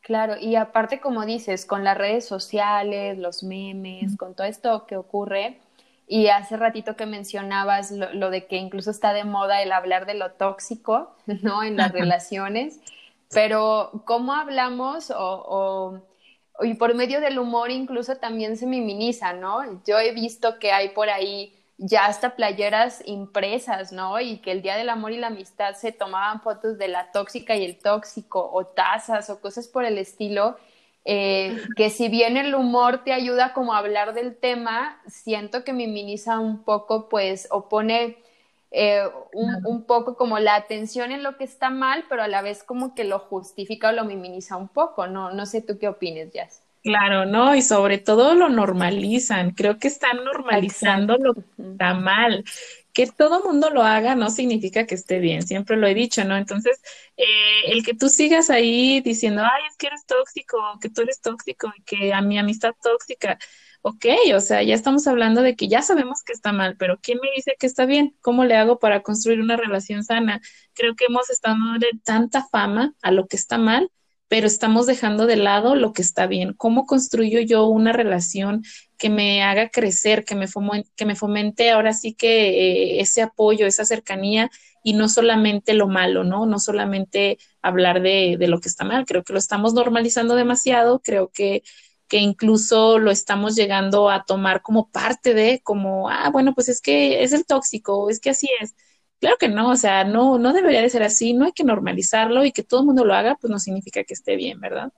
Claro, 0.00 0.36
y 0.40 0.54
aparte, 0.54 1.00
como 1.00 1.26
dices, 1.26 1.66
con 1.66 1.82
las 1.82 1.98
redes 1.98 2.24
sociales, 2.24 3.18
los 3.18 3.42
memes, 3.42 4.16
con 4.16 4.34
todo 4.36 4.46
esto 4.46 4.86
que 4.86 4.96
ocurre, 4.96 5.60
y 6.06 6.28
hace 6.28 6.56
ratito 6.56 6.96
que 6.96 7.06
mencionabas 7.06 7.90
lo, 7.90 8.30
de 8.30 8.46
que 8.46 8.56
incluso 8.56 8.90
está 8.90 9.12
de 9.12 9.24
moda 9.24 9.62
el 9.62 9.72
hablar 9.72 10.06
de 10.06 10.14
lo 10.14 10.32
tóxico, 10.32 11.16
¿no? 11.42 11.62
En 11.62 11.76
las 11.76 11.92
relaciones, 11.92 12.80
pero 13.30 14.02
¿cómo 14.04 14.32
hablamos 14.32 15.12
o 15.14 16.02
y 16.62 16.74
por 16.74 16.94
medio 16.94 17.20
del 17.20 17.38
humor 17.38 17.70
incluso 17.70 18.16
también 18.16 18.56
se 18.56 18.66
minimiza, 18.66 19.32
¿no? 19.32 19.82
Yo 19.86 19.98
he 19.98 20.12
visto 20.12 20.58
que 20.58 20.72
hay 20.72 20.90
por 20.90 21.10
ahí 21.10 21.52
ya 21.78 22.06
hasta 22.06 22.34
playeras 22.36 23.02
impresas, 23.04 23.92
¿no? 23.92 24.18
Y 24.20 24.38
que 24.38 24.52
el 24.52 24.62
Día 24.62 24.76
del 24.76 24.88
Amor 24.88 25.12
y 25.12 25.18
la 25.18 25.26
Amistad 25.26 25.74
se 25.74 25.92
tomaban 25.92 26.40
fotos 26.40 26.78
de 26.78 26.88
la 26.88 27.12
tóxica 27.12 27.54
y 27.54 27.64
el 27.64 27.78
tóxico, 27.78 28.50
o 28.50 28.64
tazas, 28.64 29.28
o 29.28 29.40
cosas 29.40 29.68
por 29.68 29.84
el 29.84 29.98
estilo, 29.98 30.56
eh, 31.08 31.62
que 31.76 31.88
si 31.88 32.08
bien 32.08 32.36
el 32.36 32.52
humor 32.56 33.04
te 33.04 33.12
ayuda 33.12 33.52
como 33.52 33.74
a 33.74 33.78
hablar 33.78 34.12
del 34.12 34.36
tema, 34.36 35.00
siento 35.06 35.62
que 35.62 35.72
minimiza 35.72 36.40
un 36.40 36.64
poco, 36.64 37.08
pues, 37.08 37.46
o 37.52 37.68
pone 37.68 38.16
eh, 38.72 39.04
un, 39.32 39.84
poco 39.84 40.16
como 40.16 40.40
la 40.40 40.56
atención 40.56 41.12
en 41.12 41.22
lo 41.22 41.36
que 41.36 41.44
está 41.44 41.70
mal, 41.70 42.04
pero 42.08 42.24
a 42.24 42.28
la 42.28 42.42
vez 42.42 42.64
como 42.64 42.96
que 42.96 43.04
lo 43.04 43.20
justifica 43.20 43.90
o 43.90 43.92
lo 43.92 44.04
minimiza 44.04 44.56
un 44.56 44.66
poco, 44.66 45.06
¿no? 45.06 45.30
No 45.30 45.46
sé 45.46 45.62
tú 45.62 45.78
qué 45.78 45.86
opines, 45.86 46.32
Jazz. 46.32 46.60
Claro, 46.82 47.24
¿no? 47.24 47.54
Y 47.54 47.62
sobre 47.62 47.98
todo 47.98 48.34
lo 48.34 48.48
normalizan. 48.48 49.52
Creo 49.52 49.78
que 49.78 49.86
están 49.86 50.24
normalizando 50.24 51.18
lo 51.18 51.34
que 51.34 51.42
está 51.56 51.94
mal, 51.94 52.44
que 52.96 53.06
todo 53.06 53.42
mundo 53.44 53.68
lo 53.68 53.82
haga 53.82 54.14
no 54.14 54.30
significa 54.30 54.86
que 54.86 54.94
esté 54.94 55.18
bien, 55.20 55.46
siempre 55.46 55.76
lo 55.76 55.86
he 55.86 55.92
dicho, 55.92 56.24
¿no? 56.24 56.34
Entonces, 56.34 56.80
eh, 57.18 57.24
el 57.72 57.84
que 57.84 57.92
tú 57.92 58.08
sigas 58.08 58.48
ahí 58.48 59.02
diciendo, 59.02 59.42
ay, 59.44 59.64
es 59.70 59.76
que 59.76 59.88
eres 59.88 60.06
tóxico, 60.06 60.56
que 60.80 60.88
tú 60.88 61.02
eres 61.02 61.20
tóxico 61.20 61.70
y 61.76 61.82
que 61.82 62.14
a 62.14 62.22
mi 62.22 62.38
amistad 62.38 62.72
tóxica, 62.82 63.38
ok, 63.82 64.06
o 64.34 64.40
sea, 64.40 64.62
ya 64.62 64.74
estamos 64.74 65.06
hablando 65.06 65.42
de 65.42 65.56
que 65.56 65.68
ya 65.68 65.82
sabemos 65.82 66.22
que 66.24 66.32
está 66.32 66.52
mal, 66.52 66.78
pero 66.78 66.98
¿quién 67.02 67.18
me 67.20 67.28
dice 67.36 67.54
que 67.58 67.66
está 67.66 67.84
bien? 67.84 68.16
¿Cómo 68.22 68.46
le 68.46 68.56
hago 68.56 68.78
para 68.78 69.02
construir 69.02 69.40
una 69.42 69.58
relación 69.58 70.02
sana? 70.02 70.40
Creo 70.72 70.96
que 70.96 71.04
hemos 71.06 71.28
estado 71.28 71.58
de 71.78 71.90
tanta 72.02 72.46
fama 72.48 72.94
a 73.02 73.10
lo 73.10 73.26
que 73.26 73.36
está 73.36 73.58
mal 73.58 73.90
pero 74.28 74.46
estamos 74.46 74.86
dejando 74.86 75.26
de 75.26 75.36
lado 75.36 75.74
lo 75.74 75.92
que 75.92 76.02
está 76.02 76.26
bien. 76.26 76.52
¿Cómo 76.54 76.86
construyo 76.86 77.40
yo 77.40 77.66
una 77.66 77.92
relación 77.92 78.64
que 78.98 79.10
me 79.10 79.42
haga 79.42 79.68
crecer, 79.70 80.24
que 80.24 80.34
me 80.34 80.48
fomente, 80.48 80.90
que 80.96 81.06
me 81.06 81.16
fomente 81.16 81.70
ahora 81.70 81.92
sí 81.92 82.14
que 82.14 82.96
eh, 82.96 83.00
ese 83.00 83.22
apoyo, 83.22 83.66
esa 83.66 83.84
cercanía 83.84 84.50
y 84.82 84.94
no 84.94 85.08
solamente 85.08 85.74
lo 85.74 85.88
malo, 85.88 86.24
¿no? 86.24 86.46
No 86.46 86.58
solamente 86.58 87.38
hablar 87.62 88.02
de, 88.02 88.36
de, 88.38 88.48
lo 88.48 88.60
que 88.60 88.68
está 88.68 88.84
mal. 88.84 89.04
Creo 89.06 89.24
que 89.24 89.32
lo 89.32 89.38
estamos 89.38 89.74
normalizando 89.74 90.34
demasiado, 90.34 91.00
creo 91.00 91.30
que, 91.32 91.62
que 92.08 92.18
incluso 92.18 92.98
lo 92.98 93.10
estamos 93.10 93.56
llegando 93.56 94.10
a 94.10 94.24
tomar 94.24 94.62
como 94.62 94.90
parte 94.90 95.34
de, 95.34 95.60
como, 95.62 96.08
ah, 96.08 96.30
bueno, 96.30 96.54
pues 96.54 96.68
es 96.68 96.80
que 96.80 97.22
es 97.24 97.32
el 97.32 97.46
tóxico, 97.46 98.10
es 98.10 98.20
que 98.20 98.30
así 98.30 98.48
es 98.60 98.74
Claro 99.20 99.36
que 99.38 99.48
no, 99.48 99.70
o 99.70 99.76
sea, 99.76 100.04
no, 100.04 100.38
no 100.38 100.52
debería 100.52 100.82
de 100.82 100.90
ser 100.90 101.02
así, 101.02 101.32
no 101.32 101.46
hay 101.46 101.52
que 101.52 101.64
normalizarlo 101.64 102.44
y 102.44 102.52
que 102.52 102.62
todo 102.62 102.80
el 102.80 102.86
mundo 102.86 103.04
lo 103.04 103.14
haga, 103.14 103.36
pues 103.40 103.50
no 103.50 103.58
significa 103.58 104.04
que 104.04 104.14
esté 104.14 104.36
bien, 104.36 104.60
¿verdad? 104.60 104.92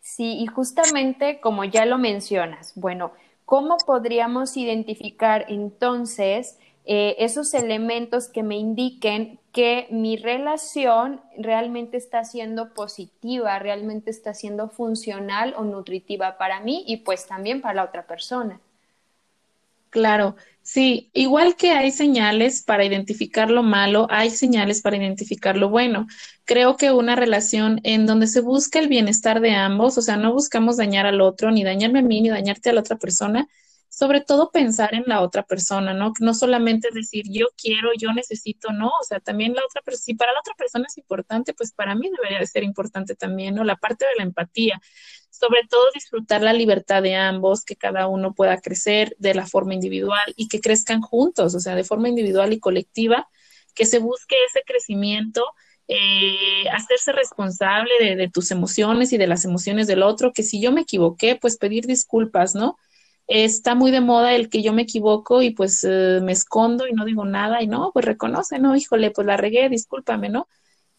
Sí, 0.00 0.38
y 0.40 0.46
justamente 0.46 1.40
como 1.40 1.64
ya 1.64 1.86
lo 1.86 1.98
mencionas, 1.98 2.72
bueno, 2.76 3.12
¿cómo 3.44 3.78
podríamos 3.78 4.56
identificar 4.56 5.46
entonces 5.48 6.58
eh, 6.84 7.16
esos 7.18 7.52
elementos 7.54 8.28
que 8.28 8.42
me 8.42 8.56
indiquen 8.56 9.38
que 9.52 9.88
mi 9.90 10.16
relación 10.16 11.20
realmente 11.36 11.96
está 11.96 12.24
siendo 12.24 12.72
positiva, 12.74 13.58
realmente 13.58 14.10
está 14.10 14.34
siendo 14.34 14.68
funcional 14.68 15.54
o 15.56 15.64
nutritiva 15.64 16.38
para 16.38 16.60
mí 16.60 16.84
y 16.86 16.98
pues 16.98 17.26
también 17.26 17.60
para 17.60 17.74
la 17.74 17.84
otra 17.84 18.06
persona? 18.06 18.60
Claro, 19.90 20.36
sí, 20.62 21.10
igual 21.14 21.56
que 21.56 21.72
hay 21.72 21.90
señales 21.90 22.62
para 22.62 22.84
identificar 22.84 23.50
lo 23.50 23.64
malo, 23.64 24.06
hay 24.08 24.30
señales 24.30 24.82
para 24.82 24.96
identificar 24.96 25.56
lo 25.56 25.68
bueno. 25.68 26.06
Creo 26.44 26.76
que 26.76 26.92
una 26.92 27.16
relación 27.16 27.80
en 27.82 28.06
donde 28.06 28.28
se 28.28 28.40
busca 28.40 28.78
el 28.78 28.86
bienestar 28.88 29.40
de 29.40 29.50
ambos, 29.52 29.98
o 29.98 30.02
sea, 30.02 30.16
no 30.16 30.32
buscamos 30.32 30.76
dañar 30.76 31.06
al 31.06 31.20
otro, 31.20 31.50
ni 31.50 31.64
dañarme 31.64 31.98
a 32.00 32.02
mí, 32.02 32.20
ni 32.20 32.28
dañarte 32.28 32.70
a 32.70 32.72
la 32.72 32.80
otra 32.80 32.98
persona, 32.98 33.48
sobre 33.90 34.22
todo 34.22 34.50
pensar 34.50 34.94
en 34.94 35.04
la 35.06 35.20
otra 35.20 35.42
persona, 35.42 35.92
¿no? 35.92 36.14
No 36.20 36.32
solamente 36.32 36.88
decir 36.94 37.24
yo 37.28 37.48
quiero, 37.60 37.90
yo 37.98 38.12
necesito, 38.14 38.72
no, 38.72 38.86
o 38.88 39.04
sea, 39.06 39.20
también 39.20 39.52
la 39.52 39.62
otra 39.68 39.82
persona, 39.82 40.02
si 40.02 40.14
para 40.14 40.32
la 40.32 40.40
otra 40.40 40.54
persona 40.54 40.86
es 40.88 40.96
importante, 40.96 41.52
pues 41.52 41.72
para 41.72 41.94
mí 41.94 42.08
debería 42.08 42.38
de 42.38 42.46
ser 42.46 42.64
importante 42.64 43.14
también, 43.14 43.56
¿no? 43.56 43.64
La 43.64 43.76
parte 43.76 44.06
de 44.06 44.16
la 44.16 44.22
empatía 44.22 44.80
sobre 45.40 45.62
todo 45.68 45.82
disfrutar 45.94 46.42
la 46.42 46.52
libertad 46.52 47.02
de 47.02 47.16
ambos, 47.16 47.64
que 47.64 47.74
cada 47.74 48.06
uno 48.08 48.34
pueda 48.34 48.60
crecer 48.60 49.16
de 49.18 49.34
la 49.34 49.46
forma 49.46 49.72
individual 49.72 50.34
y 50.36 50.48
que 50.48 50.60
crezcan 50.60 51.00
juntos, 51.00 51.54
o 51.54 51.60
sea, 51.60 51.74
de 51.74 51.84
forma 51.84 52.10
individual 52.10 52.52
y 52.52 52.60
colectiva, 52.60 53.26
que 53.74 53.86
se 53.86 54.00
busque 54.00 54.36
ese 54.48 54.62
crecimiento, 54.66 55.44
eh, 55.88 56.68
hacerse 56.72 57.12
responsable 57.12 58.16
de, 58.16 58.28
tus 58.28 58.50
emociones 58.50 59.12
y 59.12 59.18
de 59.18 59.26
las 59.26 59.44
emociones 59.46 59.86
del 59.86 60.02
otro, 60.02 60.32
que 60.32 60.42
si 60.42 60.60
yo 60.60 60.72
me 60.72 60.82
equivoqué, 60.82 61.36
pues 61.36 61.56
pedir 61.56 61.86
disculpas, 61.86 62.54
¿no? 62.54 62.76
Está 63.32 63.76
muy 63.76 63.92
de 63.92 64.00
moda 64.00 64.34
el 64.34 64.48
que 64.50 64.60
yo 64.62 64.72
me 64.72 64.82
equivoco 64.82 65.40
y 65.42 65.52
pues 65.52 65.84
eh, 65.84 66.18
me 66.22 66.32
escondo 66.32 66.88
y 66.88 66.92
no 66.92 67.04
digo 67.04 67.24
nada 67.24 67.62
y 67.62 67.68
no, 67.68 67.92
pues 67.92 68.04
reconoce, 68.04 68.58
no, 68.58 68.74
híjole, 68.76 69.12
pues 69.12 69.24
la 69.26 69.36
regué, 69.36 69.68
discúlpame, 69.68 70.28
¿no? 70.30 70.48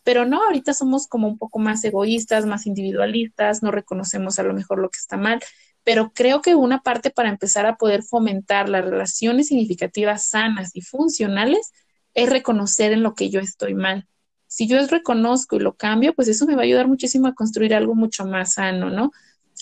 Pero 0.04 0.26
no, 0.26 0.44
ahorita 0.46 0.74
somos 0.74 1.08
como 1.08 1.28
un 1.28 1.38
poco 1.38 1.60
más 1.60 1.84
egoístas, 1.86 2.46
más 2.46 2.68
individualistas, 2.68 3.64
no 3.64 3.72
reconocemos 3.72 4.40
a 4.40 4.44
lo 4.44 4.54
mejor 4.54 4.80
lo 4.80 4.90
que 4.90 5.00
está 5.00 5.18
mal, 5.18 5.42
pero 5.84 6.14
creo 6.14 6.42
que 6.42 6.56
una 6.56 6.82
parte 6.84 7.12
para 7.12 7.30
empezar 7.30 7.66
a 7.66 7.78
poder 7.78 8.04
fomentar 8.04 8.70
las 8.70 8.86
relaciones 8.86 9.48
significativas 9.48 10.26
sanas 10.30 10.72
y 10.76 10.82
funcionales 10.82 11.72
es 12.14 12.30
reconocer 12.30 12.94
en 12.94 13.04
lo 13.04 13.16
que 13.16 13.30
yo 13.30 13.40
estoy 13.42 13.74
mal. 13.76 14.08
Si 14.48 14.68
yo 14.68 14.86
reconozco 14.88 15.56
y 15.58 15.60
lo 15.60 15.76
cambio, 15.76 16.14
pues 16.14 16.28
eso 16.28 16.46
me 16.46 16.56
va 16.56 16.62
a 16.64 16.66
ayudar 16.66 16.88
muchísimo 16.88 17.28
a 17.28 17.36
construir 17.36 17.74
algo 17.76 17.96
mucho 17.96 18.26
más 18.26 18.54
sano, 18.54 18.90
¿no? 18.90 19.12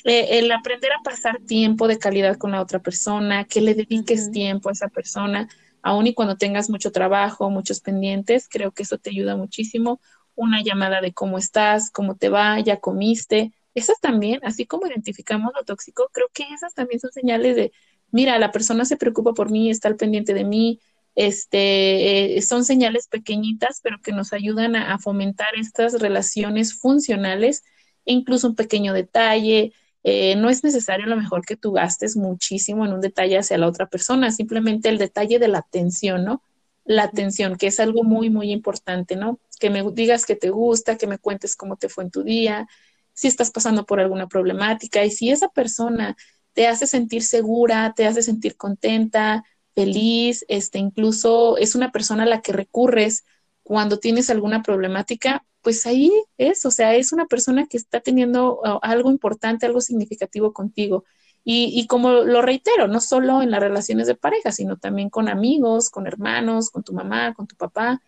Eh, 0.06 0.39
el 0.39 0.51
aprender 0.51 0.91
a 0.94 1.03
pasar 1.03 1.39
tiempo 1.39 1.88
de 1.88 2.00
calidad 2.00 2.38
con 2.38 2.51
la 2.51 2.62
otra 2.62 2.79
persona, 2.79 3.46
que 3.46 3.62
le 3.62 3.75
dediques 3.75 4.32
tiempo 4.32 4.70
a 4.70 4.72
esa 4.72 4.88
persona, 4.88 5.50
aun 5.82 6.08
y 6.08 6.13
cuando 6.13 6.38
tengas 6.38 6.70
mucho 6.70 6.91
trabajo, 6.91 7.50
muchos 7.50 7.82
pendientes, 7.82 8.48
creo 8.50 8.72
que 8.72 8.84
eso 8.84 8.98
te 8.98 9.10
ayuda 9.10 9.36
muchísimo. 9.36 10.01
Una 10.36 10.62
llamada 10.63 11.01
de 11.01 11.13
cómo 11.13 11.38
estás, 11.38 11.91
cómo 11.91 12.15
te 12.15 12.29
va, 12.29 12.60
ya 12.60 12.79
comiste. 12.79 13.53
Esas 13.74 14.00
también, 14.00 14.39
así 14.44 14.65
como 14.65 14.88
identificamos 14.88 15.51
lo 15.56 15.63
tóxico, 15.65 16.10
creo 16.13 16.27
que 16.34 16.44
esas 16.53 16.74
también 16.74 17.00
son 17.00 17.12
señales 17.12 17.56
de, 17.56 17.72
mira, 18.12 18.39
la 18.39 18.51
persona 18.51 18.86
se 18.86 18.98
preocupa 18.98 19.34
por 19.34 19.51
mí, 19.51 19.70
está 19.70 19.88
al 19.88 19.96
pendiente 19.96 20.34
de 20.34 20.44
mí, 20.46 20.79
este, 21.15 22.38
eh, 22.38 22.41
son 22.41 22.63
señales 22.63 23.08
pequeñitas, 23.08 23.82
pero 23.84 24.00
que 24.01 24.12
nos 24.12 24.34
ayudan 24.34 24.75
a, 24.75 24.98
fomentar 25.00 25.56
estas 25.56 26.00
relaciones 26.00 26.74
funcionales, 26.79 27.63
e 28.06 28.13
incluso 28.13 28.48
un 28.48 28.56
pequeño 28.56 28.94
detalle. 28.94 29.74
Eh, 30.03 30.36
no 30.38 30.50
es 30.50 30.63
necesario 30.63 31.06
a 31.06 31.10
lo 31.10 31.18
mejor 31.18 31.46
que 31.46 31.58
tú 31.58 31.74
gastes 31.74 32.15
muchísimo 32.15 32.86
en 32.86 32.94
un 32.94 33.01
detalle 33.01 33.38
hacia 33.38 33.58
la 33.58 33.68
otra 33.68 33.88
persona, 33.88 34.32
simplemente 34.32 34.89
el 34.89 34.98
detalle 34.98 35.39
de 35.39 35.50
la 35.50 35.60
atención, 35.60 36.24
¿no? 36.24 36.41
La 36.86 37.03
atención, 37.03 37.58
que 37.58 37.68
es 37.68 37.79
algo 37.79 38.03
muy, 38.03 38.29
muy 38.29 38.51
importante, 38.51 39.15
¿no? 39.15 39.39
que 39.60 39.70
me 39.70 39.84
digas 39.91 40.25
que 40.25 40.36
te 40.36 40.50
gusta, 40.50 40.98
que 40.98 41.06
me 41.06 41.20
cuentes 41.20 41.56
cómo 41.56 41.75
te 41.75 41.89
fue 41.89 42.06
en 42.06 42.12
tu 42.12 42.24
día, 42.24 42.68
si 43.13 43.27
estás 43.27 43.51
pasando 43.51 43.86
por 43.86 44.00
alguna 44.00 44.27
problemática 44.27 45.03
y 45.03 45.12
si 45.12 45.29
esa 45.29 45.50
persona 45.50 46.15
te 46.53 46.68
hace 46.68 46.88
sentir 46.88 47.24
segura, 47.24 47.94
te 47.96 48.08
hace 48.08 48.24
sentir 48.24 48.56
contenta, 48.56 49.44
feliz, 49.75 50.46
este, 50.48 50.79
incluso 50.79 51.58
es 51.58 51.75
una 51.75 51.91
persona 51.91 52.24
a 52.24 52.25
la 52.25 52.41
que 52.41 52.53
recurres 52.53 53.25
cuando 53.62 54.00
tienes 54.00 54.29
alguna 54.29 54.63
problemática, 54.63 55.46
pues 55.62 55.86
ahí 55.86 56.12
es, 56.38 56.66
o 56.66 56.72
sea, 56.72 56.96
es 56.96 57.12
una 57.12 57.25
persona 57.25 57.68
que 57.68 57.78
está 57.78 58.00
teniendo 58.00 58.60
uh, 58.60 58.80
algo 58.82 59.12
importante, 59.12 59.66
algo 59.66 59.82
significativo 59.82 60.54
contigo. 60.54 61.04
Y, 61.44 61.72
y, 61.74 61.88
como 61.88 62.12
lo 62.12 62.42
reitero, 62.42 62.88
no 62.88 63.00
solo 63.00 63.42
en 63.42 63.50
las 63.51 63.62
relaciones 63.62 64.08
de 64.08 64.16
pareja, 64.16 64.51
sino 64.51 64.78
también 64.78 65.10
con 65.10 65.30
amigos, 65.30 65.89
con 65.89 66.06
hermanos, 66.06 66.70
con 66.70 66.84
tu 66.84 66.94
mamá, 66.94 67.34
con 67.34 67.48
tu 67.48 67.56
papá. 67.56 68.01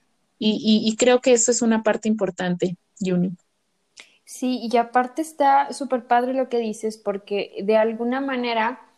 Y, 0.44 0.96
creo 0.98 1.22
que 1.22 1.34
eso 1.34 1.52
es 1.52 1.62
una 1.62 1.84
parte 1.84 2.10
importante, 2.10 2.76
Juni. 3.00 3.32
Sí, 4.26 4.68
y 4.72 4.78
aparte 4.78 5.22
está 5.22 5.72
súper 5.72 6.08
padre 6.08 6.34
lo 6.34 6.50
que 6.50 6.58
dices, 6.58 6.98
porque 6.98 7.62
de 7.64 7.78
alguna 7.78 8.22
manera 8.22 8.91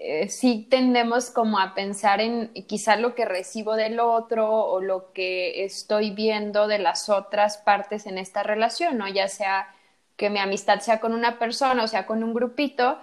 eh, 0.00 0.28
sí 0.28 0.66
tendemos 0.70 1.30
como 1.30 1.58
a 1.58 1.74
pensar 1.74 2.20
en 2.20 2.52
quizá 2.66 2.96
lo 2.96 3.14
que 3.14 3.24
recibo 3.24 3.74
del 3.76 4.00
otro 4.00 4.48
o 4.50 4.80
lo 4.80 5.12
que 5.12 5.64
estoy 5.64 6.10
viendo 6.10 6.68
de 6.68 6.78
las 6.78 7.08
otras 7.08 7.58
partes 7.58 8.06
en 8.06 8.18
esta 8.18 8.42
relación, 8.42 8.98
¿no? 8.98 9.08
Ya 9.08 9.28
sea 9.28 9.74
que 10.16 10.30
mi 10.30 10.38
amistad 10.38 10.80
sea 10.80 11.00
con 11.00 11.12
una 11.14 11.38
persona 11.38 11.84
o 11.84 11.88
sea 11.88 12.06
con 12.06 12.22
un 12.24 12.34
grupito, 12.34 12.98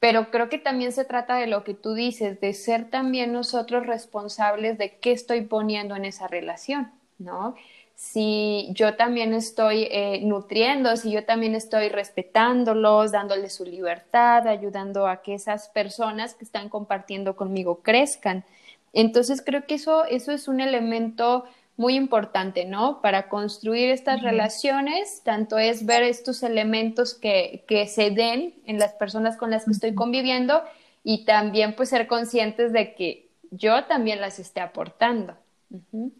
pero 0.00 0.30
creo 0.30 0.48
que 0.48 0.58
también 0.58 0.92
se 0.92 1.04
trata 1.04 1.36
de 1.36 1.46
lo 1.48 1.64
que 1.64 1.74
tú 1.74 1.94
dices, 1.94 2.40
de 2.40 2.52
ser 2.54 2.90
también 2.90 3.32
nosotros 3.32 3.86
responsables 3.86 4.78
de 4.78 4.98
qué 4.98 5.12
estoy 5.12 5.42
poniendo 5.42 5.96
en 5.96 6.04
esa 6.04 6.28
relación. 6.28 6.92
¿no? 7.18 7.54
Si 7.96 8.68
yo 8.72 8.94
también 8.94 9.32
estoy 9.32 9.88
eh, 9.90 10.20
nutriendo, 10.22 10.94
si 10.98 11.10
yo 11.10 11.24
también 11.24 11.54
estoy 11.54 11.88
respetándolos, 11.88 13.10
dándoles 13.10 13.54
su 13.54 13.64
libertad, 13.64 14.46
ayudando 14.46 15.06
a 15.06 15.22
que 15.22 15.32
esas 15.32 15.70
personas 15.70 16.34
que 16.34 16.44
están 16.44 16.68
compartiendo 16.68 17.36
conmigo 17.36 17.80
crezcan. 17.82 18.44
Entonces 18.92 19.42
creo 19.42 19.66
que 19.66 19.76
eso, 19.76 20.04
eso 20.04 20.30
es 20.32 20.46
un 20.46 20.60
elemento 20.60 21.46
muy 21.78 21.94
importante, 21.94 22.66
¿no? 22.66 23.00
Para 23.00 23.30
construir 23.30 23.90
estas 23.90 24.20
relaciones, 24.22 25.22
tanto 25.24 25.56
es 25.56 25.86
ver 25.86 26.02
estos 26.02 26.42
elementos 26.42 27.14
que, 27.14 27.64
que, 27.66 27.86
se 27.86 28.10
den 28.10 28.54
en 28.66 28.78
las 28.78 28.92
personas 28.92 29.38
con 29.38 29.50
las 29.50 29.64
que 29.64 29.72
estoy 29.72 29.94
conviviendo 29.94 30.62
y 31.02 31.24
también 31.24 31.74
pues 31.74 31.88
ser 31.88 32.06
conscientes 32.06 32.74
de 32.74 32.94
que 32.94 33.30
yo 33.50 33.84
también 33.84 34.20
las 34.20 34.38
esté 34.38 34.60
aportando. 34.60 35.34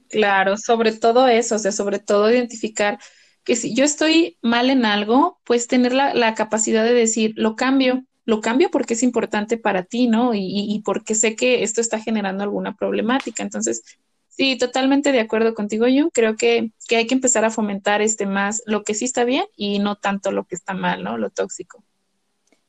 Claro, 0.09 0.57
sobre 0.57 0.93
todo 0.93 1.29
eso, 1.29 1.57
o 1.57 1.59
sea, 1.59 1.73
sobre 1.73 1.99
todo 1.99 2.31
identificar 2.31 2.99
que 3.45 3.57
si 3.57 3.75
yo 3.75 3.85
estoy 3.85 4.39
mal 4.43 4.71
en 4.71 4.85
algo, 4.85 5.39
pues 5.45 5.69
tener 5.69 5.93
la, 5.93 6.35
capacidad 6.35 6.85
de 6.85 6.93
decir, 6.93 7.33
lo 7.37 7.55
cambio, 7.55 8.05
lo 8.25 8.41
cambio 8.41 8.71
porque 8.71 8.95
es 8.95 9.05
importante 9.05 9.57
para 9.57 9.85
ti, 9.85 10.09
¿no? 10.09 10.33
Y, 10.35 10.83
porque 10.85 11.15
sé 11.15 11.37
que 11.37 11.63
esto 11.63 11.81
está 11.81 12.01
generando 12.01 12.43
alguna 12.43 12.75
problemática. 12.75 13.45
Entonces, 13.45 13.85
sí, 14.29 14.59
totalmente 14.59 15.13
de 15.13 15.21
acuerdo 15.21 15.55
contigo, 15.55 15.87
yo 15.87 16.11
creo 16.11 16.37
que, 16.37 16.73
que 16.89 16.97
hay 16.97 17.07
que 17.07 17.15
empezar 17.15 17.45
a 17.45 17.51
fomentar 17.51 18.03
este 18.03 18.27
más 18.27 18.63
lo 18.67 18.83
que 18.83 18.95
sí 18.95 19.05
está 19.05 19.23
bien 19.25 19.45
y 19.57 19.79
no 19.79 19.95
tanto 19.95 20.33
lo 20.33 20.45
que 20.45 20.57
está 20.57 20.75
mal, 20.75 21.05
¿no? 21.05 21.17
Lo 21.17 21.31
tóxico. 21.31 21.85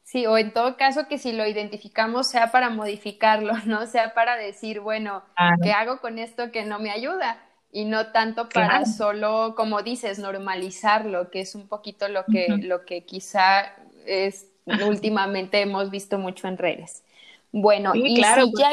Sí, 0.07 0.25
o 0.25 0.37
en 0.37 0.53
todo 0.53 0.77
caso 0.77 1.09
que 1.09 1.17
si 1.17 1.33
lo 1.33 1.45
identificamos 1.45 2.29
sea 2.29 2.49
para 2.49 2.69
modificarlo, 2.69 3.51
¿no? 3.65 3.85
Sea 3.87 4.13
para 4.13 4.37
decir, 4.37 4.79
bueno, 4.79 5.21
¿qué 5.61 5.73
hago 5.73 5.99
con 5.99 6.17
esto 6.17 6.49
que 6.49 6.63
no 6.63 6.79
me 6.79 6.91
ayuda? 6.91 7.43
Y 7.73 7.83
no 7.83 8.13
tanto 8.13 8.47
para 8.47 8.85
solo, 8.85 9.53
como 9.57 9.81
dices, 9.81 10.17
normalizarlo, 10.17 11.29
que 11.29 11.41
es 11.41 11.55
un 11.55 11.67
poquito 11.67 12.07
lo 12.07 12.23
que, 12.23 12.47
lo 12.47 12.85
que 12.85 13.03
quizá 13.03 13.75
es, 14.05 14.47
últimamente 14.65 15.59
hemos 15.59 15.91
visto 15.91 16.17
mucho 16.17 16.47
en 16.47 16.57
redes. 16.57 17.03
Bueno, 17.51 17.91
y 17.93 18.15
claro, 18.15 18.45
si 18.45 18.53
ya 18.57 18.69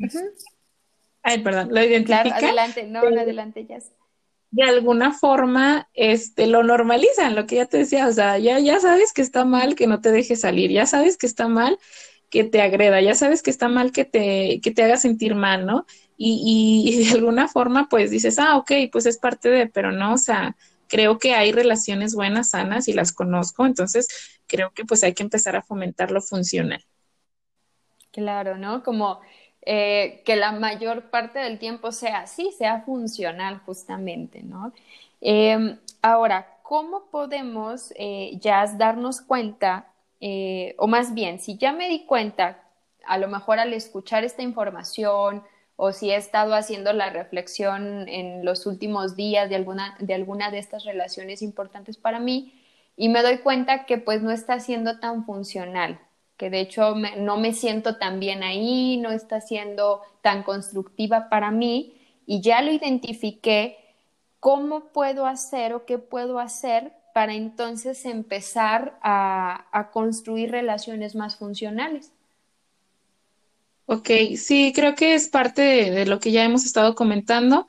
pues, 0.00 0.24
Ay, 1.22 1.38
perdón, 1.38 1.68
lo 1.70 1.84
identifica. 1.84 2.36
adelante, 2.36 2.82
no, 2.82 2.98
adelante, 2.98 3.64
ya 3.64 3.78
de 4.54 4.62
alguna 4.62 5.12
forma 5.12 5.88
este, 5.94 6.46
lo 6.46 6.62
normalizan, 6.62 7.34
lo 7.34 7.44
que 7.44 7.56
ya 7.56 7.66
te 7.66 7.78
decía, 7.78 8.06
o 8.06 8.12
sea, 8.12 8.38
ya, 8.38 8.60
ya 8.60 8.78
sabes 8.78 9.12
que 9.12 9.20
está 9.20 9.44
mal 9.44 9.74
que 9.74 9.88
no 9.88 10.00
te 10.00 10.12
deje 10.12 10.36
salir, 10.36 10.70
ya 10.70 10.86
sabes 10.86 11.16
que 11.18 11.26
está 11.26 11.48
mal 11.48 11.76
que 12.30 12.44
te 12.44 12.62
agreda, 12.62 13.00
ya 13.00 13.16
sabes 13.16 13.42
que 13.42 13.50
está 13.50 13.68
mal 13.68 13.90
que 13.90 14.04
te, 14.04 14.60
que 14.62 14.70
te 14.70 14.84
haga 14.84 14.96
sentir 14.96 15.34
mal, 15.34 15.66
¿no? 15.66 15.86
Y, 16.16 16.84
y, 16.86 17.04
de 17.04 17.14
alguna 17.14 17.48
forma, 17.48 17.88
pues 17.88 18.12
dices, 18.12 18.38
ah, 18.38 18.56
ok, 18.56 18.70
pues 18.92 19.06
es 19.06 19.18
parte 19.18 19.48
de, 19.50 19.66
pero 19.66 19.90
no, 19.90 20.14
o 20.14 20.18
sea, 20.18 20.54
creo 20.86 21.18
que 21.18 21.34
hay 21.34 21.50
relaciones 21.50 22.14
buenas, 22.14 22.50
sanas 22.50 22.86
y 22.86 22.92
las 22.92 23.12
conozco, 23.12 23.66
entonces 23.66 24.06
creo 24.46 24.70
que 24.70 24.84
pues 24.84 25.02
hay 25.02 25.14
que 25.14 25.24
empezar 25.24 25.56
a 25.56 25.62
fomentar 25.62 26.12
lo 26.12 26.20
funcional. 26.22 26.84
Claro, 28.12 28.56
¿no? 28.56 28.84
Como 28.84 29.20
eh, 29.66 30.22
que 30.24 30.36
la 30.36 30.52
mayor 30.52 31.10
parte 31.10 31.38
del 31.38 31.58
tiempo 31.58 31.92
sea 31.92 32.20
así, 32.20 32.52
sea 32.52 32.82
funcional 32.82 33.60
justamente, 33.64 34.42
¿no? 34.42 34.72
Em, 35.20 35.78
ahora, 36.02 36.58
¿cómo 36.62 37.06
podemos 37.10 37.92
eh, 37.96 38.32
ya 38.40 38.66
darnos 38.76 39.22
cuenta, 39.22 39.86
eh, 40.20 40.74
o 40.78 40.86
más 40.86 41.14
bien, 41.14 41.38
si 41.38 41.56
ya 41.56 41.72
me 41.72 41.88
di 41.88 42.04
cuenta, 42.04 42.62
a 43.06 43.16
lo 43.18 43.28
mejor 43.28 43.58
al 43.58 43.72
escuchar 43.72 44.24
esta 44.24 44.42
información, 44.42 45.42
o 45.76 45.92
si 45.92 46.10
he 46.10 46.16
estado 46.16 46.54
haciendo 46.54 46.92
la 46.92 47.10
reflexión 47.10 48.08
en 48.08 48.44
los 48.44 48.66
últimos 48.66 49.16
días 49.16 49.48
de 49.48 49.56
alguna 49.56 49.96
de, 49.98 50.14
alguna 50.14 50.50
de 50.50 50.58
estas 50.58 50.84
relaciones 50.84 51.42
importantes 51.42 51.96
para 51.96 52.20
mí, 52.20 52.52
y 52.96 53.08
me 53.08 53.22
doy 53.22 53.38
cuenta 53.38 53.86
que 53.86 53.98
pues 53.98 54.22
no 54.22 54.30
está 54.30 54.60
siendo 54.60 55.00
tan 55.00 55.24
funcional, 55.24 55.98
que 56.36 56.50
de 56.50 56.60
hecho 56.60 56.94
no 57.18 57.36
me 57.36 57.52
siento 57.52 57.96
tan 57.96 58.20
bien 58.20 58.42
ahí, 58.42 58.96
no 58.96 59.10
está 59.10 59.40
siendo 59.40 60.02
tan 60.22 60.42
constructiva 60.42 61.28
para 61.28 61.50
mí 61.50 61.94
y 62.26 62.40
ya 62.40 62.62
lo 62.62 62.72
identifiqué, 62.72 63.76
¿cómo 64.40 64.92
puedo 64.92 65.26
hacer 65.26 65.74
o 65.74 65.84
qué 65.86 65.98
puedo 65.98 66.38
hacer 66.38 66.92
para 67.14 67.34
entonces 67.34 68.04
empezar 68.06 68.98
a, 69.00 69.90
construir 69.92 70.50
relaciones 70.50 71.14
más 71.14 71.36
funcionales? 71.36 72.10
Ok, 73.86 74.10
sí, 74.36 74.72
creo 74.74 74.94
que 74.94 75.14
es 75.14 75.28
parte 75.28 75.62
de, 75.62 76.06
lo 76.06 76.18
que 76.18 76.32
ya 76.32 76.42
hemos 76.42 76.64
estado 76.64 76.94
comentando 76.94 77.66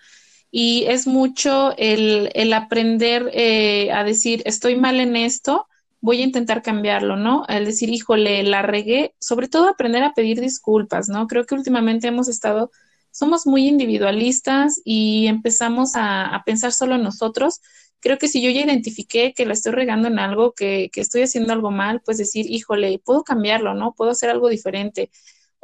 y 0.49 0.85
es 0.87 1.05
mucho 1.05 1.75
el, 1.77 2.53
aprender 2.53 3.29
eh, 3.33 3.91
a 3.91 4.03
decir, 4.03 4.41
estoy 4.45 4.75
mal 4.75 4.99
en 4.99 5.15
esto, 5.15 5.67
voy 6.05 6.21
a 6.21 6.25
intentar 6.25 6.61
cambiarlo, 6.61 7.17
¿no? 7.17 7.45
El 7.47 7.65
decir, 7.65 7.89
híjole, 7.89 8.43
la 8.43 8.61
regué, 8.61 9.15
sobre 9.19 9.47
todo 9.47 9.67
aprender 9.67 10.03
a 10.03 10.13
pedir 10.13 10.39
disculpas, 10.39 11.09
¿no? 11.09 11.25
Creo 11.25 11.45
que 11.45 11.55
últimamente 11.55 12.07
hemos 12.07 12.27
estado, 12.27 12.69
somos 13.09 13.47
muy 13.47 13.67
individualistas 13.67 14.79
y 14.85 15.25
empezamos 15.25 15.93
a, 15.95 16.43
pensar 16.45 16.73
solo 16.73 16.93
en 16.95 17.01
nosotros. 17.01 17.59
Creo 17.99 18.19
que 18.19 18.27
si 18.27 18.39
yo 18.43 18.51
ya 18.51 18.61
identifiqué 18.61 19.33
que 19.33 19.47
la 19.47 19.53
estoy 19.53 19.71
regando 19.71 20.07
en 20.07 20.19
algo, 20.19 20.53
que, 20.53 20.91
que 20.93 21.01
estoy 21.01 21.23
haciendo 21.23 21.53
algo 21.53 21.71
mal, 21.71 22.01
pues 22.05 22.19
decir, 22.19 22.45
híjole, 22.51 22.99
puedo 23.03 23.23
cambiarlo, 23.23 23.73
¿no? 23.73 23.93
Puedo 23.93 24.11
hacer 24.11 24.29
algo 24.29 24.49
diferente 24.49 25.09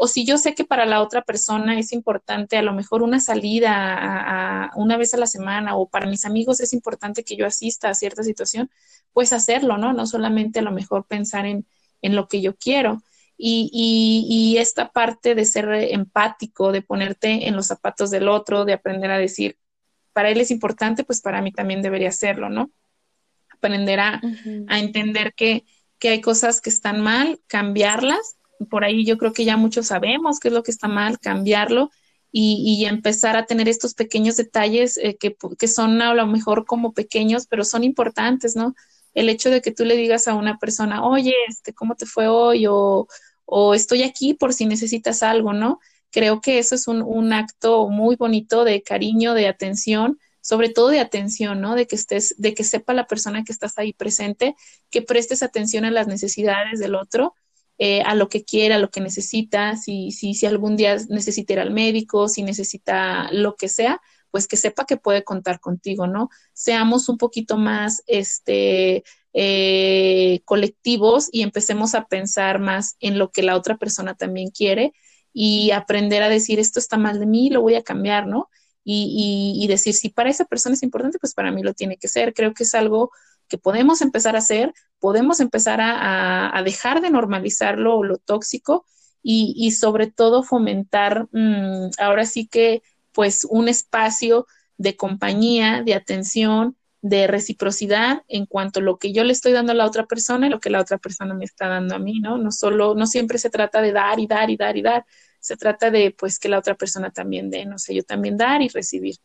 o 0.04 0.08
si 0.08 0.26
yo 0.26 0.40
sé 0.40 0.56
que 0.56 0.66
para 0.66 0.88
la 0.88 1.00
otra 1.00 1.22
persona 1.22 1.78
es 1.78 1.94
importante 1.94 2.58
a 2.58 2.64
lo 2.64 2.74
mejor 2.74 3.04
una 3.04 3.20
salida 3.20 3.70
a, 3.72 4.72
una 4.76 4.98
vez 4.98 5.14
a 5.14 5.18
la 5.18 5.28
semana 5.28 5.76
o 5.76 5.90
para 5.90 6.08
mis 6.08 6.26
amigos 6.26 6.60
es 6.60 6.74
importante 6.74 7.24
que 7.24 7.36
yo 7.36 7.46
asista 7.46 7.88
a 7.88 7.94
cierta 7.94 8.24
situación, 8.24 8.72
pues 9.14 9.32
hacerlo, 9.32 9.78
¿no? 9.78 9.94
No 9.94 10.08
solamente 10.08 10.58
a 10.58 10.64
lo 10.64 10.72
mejor 10.72 11.06
pensar 11.06 11.46
en, 11.46 11.68
en 12.02 12.16
lo 12.16 12.28
que 12.28 12.42
yo 12.42 12.56
quiero. 12.56 13.04
Y, 13.38 13.70
y, 14.28 14.58
esta 14.58 14.92
parte 14.92 15.36
de 15.36 15.46
ser 15.46 15.72
empático, 15.72 16.72
de 16.72 16.82
ponerte 16.82 17.48
en 17.48 17.56
los 17.56 17.68
zapatos 17.68 18.10
del 18.10 18.28
otro, 18.28 18.66
de 18.66 18.74
aprender 18.74 19.12
a 19.12 19.20
decir, 19.20 19.60
para 20.14 20.32
él 20.32 20.42
es 20.42 20.50
importante, 20.50 21.04
pues 21.04 21.22
para 21.22 21.44
mí 21.44 21.52
también 21.52 21.84
debería 21.84 22.10
hacerlo, 22.10 22.50
¿no? 22.50 22.72
Aprender 23.52 24.00
a, 24.00 24.20
a 24.68 24.80
entender 24.80 25.36
que, 25.36 25.64
que 26.00 26.10
hay 26.10 26.22
cosas 26.22 26.60
que 26.60 26.72
están 26.72 27.02
mal, 27.02 27.40
cambiarlas 27.46 28.40
por 28.70 28.84
ahí 28.84 29.06
yo 29.06 29.18
creo 29.18 29.34
que 29.34 29.46
ya 29.46 29.58
muchos 29.58 29.88
sabemos 29.88 30.40
qué 30.40 30.50
es 30.50 30.54
lo 30.54 30.64
que 30.64 30.72
está 30.72 30.88
mal, 30.88 31.20
cambiarlo 31.20 31.90
y, 32.32 32.86
empezar 32.86 33.36
a 33.36 33.46
tener 33.46 33.68
estos 33.68 33.94
pequeños 33.94 34.38
detalles 34.38 34.98
eh, 34.98 35.18
que, 35.20 35.36
que, 35.60 35.68
son 35.68 36.02
a 36.02 36.14
lo 36.14 36.28
mejor 36.28 36.66
como 36.66 36.94
pequeños, 36.94 37.48
pero 37.48 37.66
son 37.66 37.84
importantes, 37.84 38.56
¿no? 38.56 38.74
El 39.14 39.30
hecho 39.30 39.50
de 39.50 39.62
que 39.62 39.72
tú 39.72 39.84
le 39.84 39.98
digas 39.98 40.28
a 40.28 40.36
una 40.36 40.58
persona, 40.58 41.06
oye, 41.06 41.34
este, 41.50 41.74
¿cómo 41.74 41.96
te 41.96 42.06
fue 42.06 42.28
hoy? 42.28 42.66
O, 42.68 43.08
o 43.46 43.74
estoy 43.74 44.04
aquí 44.04 44.34
por 44.34 44.54
si 44.54 44.66
necesitas 44.66 45.24
algo, 45.24 45.54
¿no? 45.54 45.80
Creo 46.12 46.42
que 46.42 46.60
eso 46.60 46.76
es 46.76 46.88
un, 46.88 47.02
un 47.02 47.34
acto 47.34 47.90
muy 47.90 48.16
bonito 48.16 48.64
de 48.64 48.82
cariño, 48.82 49.34
de 49.34 49.48
atención, 49.48 50.18
sobre 50.42 50.70
todo 50.70 50.90
de 50.90 51.00
atención, 51.02 51.60
¿no? 51.62 51.76
De 51.76 51.88
que 51.88 51.96
estés, 51.96 52.36
de 52.38 52.54
que 52.54 52.64
sepa 52.64 52.94
la 52.94 53.08
persona 53.08 53.44
que 53.44 53.52
estás 53.52 53.78
ahí 53.78 53.94
presente, 53.94 54.56
que 54.90 55.02
prestes 55.02 55.44
atención 55.44 55.86
a 55.86 55.92
las 55.92 56.08
necesidades 56.08 56.80
del 56.80 56.96
otro 56.96 57.36
eh, 57.78 58.02
a 58.04 58.16
lo 58.16 58.30
que 58.30 58.44
quiera, 58.46 58.76
a 58.76 58.80
lo 58.80 58.90
que 58.92 59.02
necesita, 59.02 59.76
si, 59.78 60.12
si, 60.12 60.34
si 60.34 60.46
algún 60.46 60.78
día 60.78 60.98
necesita 61.10 61.54
ir 61.54 61.60
al 61.60 61.72
médico, 61.72 62.28
si 62.30 62.44
necesita 62.44 63.32
lo 63.32 63.56
que 63.56 63.70
sea, 63.70 64.02
pues 64.30 64.48
que 64.48 64.58
sepa 64.58 64.86
que 64.86 64.98
puede 64.98 65.24
contar 65.24 65.60
contigo, 65.60 66.08
¿no? 66.08 66.30
Seamos 66.54 67.10
un 67.10 67.18
poquito 67.18 67.58
más 67.58 68.04
este, 68.08 69.04
eh, 69.34 70.42
colectivos 70.46 71.30
y 71.32 71.42
empecemos 71.42 71.96
a 71.96 72.06
pensar 72.06 72.60
más 72.60 72.96
en 73.00 73.18
lo 73.18 73.32
que 73.32 73.44
la 73.44 73.56
otra 73.58 73.78
persona 73.78 74.16
también 74.16 74.50
quiere 74.52 74.94
y 75.34 75.72
aprender 75.72 76.24
a 76.24 76.30
decir 76.30 76.60
esto 76.60 76.80
está 76.80 76.98
mal 76.98 77.20
de 77.20 77.26
mí, 77.26 77.50
lo 77.50 77.62
voy 77.62 77.76
a 77.76 77.84
cambiar, 77.84 78.28
¿no? 78.28 78.50
Y, 78.84 79.56
y, 79.60 79.64
y 79.64 79.68
decir 79.68 79.94
si 79.94 80.10
para 80.10 80.30
esa 80.30 80.46
persona 80.46 80.74
es 80.76 80.84
importante, 80.84 81.20
pues 81.20 81.34
para 81.34 81.52
mí 81.52 81.62
lo 81.64 81.74
tiene 81.74 81.98
que 81.98 82.08
ser. 82.08 82.34
Creo 82.34 82.54
que 82.54 82.64
es 82.64 82.74
algo 82.76 83.12
que 83.52 83.58
podemos 83.58 84.02
empezar 84.02 84.36
a 84.36 84.40
hacer, 84.40 84.74
podemos 85.00 85.42
empezar 85.42 85.82
a, 85.84 86.62
dejar 86.64 87.02
de 87.02 87.10
normalizar 87.10 87.78
lo, 87.78 88.18
tóxico 88.18 88.86
y, 89.22 89.72
sobre 89.72 90.08
todo 90.08 90.42
fomentar 90.42 91.28
mm, 91.34 91.90
ahora 92.00 92.26
sí 92.26 92.48
que 92.48 92.82
pues 93.12 93.44
un 93.44 93.68
espacio 93.68 94.48
de 94.78 94.96
compañía, 94.96 95.84
de 95.84 95.96
atención, 95.96 96.78
de 97.02 97.28
reciprocidad 97.28 98.24
en 98.30 98.46
cuanto 98.46 98.80
a 98.80 98.84
lo 98.84 98.98
que 98.98 99.12
yo 99.12 99.26
le 99.26 99.34
estoy 99.34 99.52
dando 99.52 99.74
a 99.74 99.76
la 99.76 99.86
otra 99.86 100.06
persona 100.06 100.48
y 100.48 100.50
lo 100.50 100.62
que 100.62 100.70
la 100.70 100.80
otra 100.80 100.98
persona 100.98 101.34
me 101.34 101.44
está 101.44 101.68
dando 101.68 101.96
a 101.96 102.00
mí, 102.00 102.22
¿no? 102.22 102.38
No 102.38 102.52
solo, 102.52 102.96
no 102.96 103.06
siempre 103.06 103.38
se 103.38 103.50
trata 103.50 103.82
de 103.82 103.92
dar 103.92 104.18
y 104.18 104.28
dar 104.28 104.50
y 104.50 104.56
dar 104.56 104.78
y 104.78 104.82
dar, 104.82 105.06
se 105.42 105.58
trata 105.58 105.92
de 105.92 106.16
pues 106.18 106.40
que 106.40 106.48
la 106.48 106.58
otra 106.58 106.76
persona 106.76 107.12
también 107.12 107.50
dé, 107.50 107.66
no 107.66 107.78
sé, 107.78 107.96
yo 107.96 108.04
también 108.04 108.38
dar 108.38 108.62
y 108.62 108.70
recibir, 108.70 109.16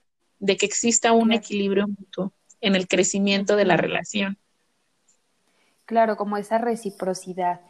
de 0.41 0.57
que 0.57 0.67
exista 0.67 1.13
un 1.13 1.33
equilibrio 1.33 1.87
mutuo 1.87 2.33
en 2.61 2.75
el 2.75 2.89
crecimiento 2.89 3.57
de 3.57 3.65
la 3.65 3.77
relación. 3.77 4.39
Claro, 5.85 6.17
como 6.17 6.37
esa 6.37 6.59
reciprocidad. 6.59 7.61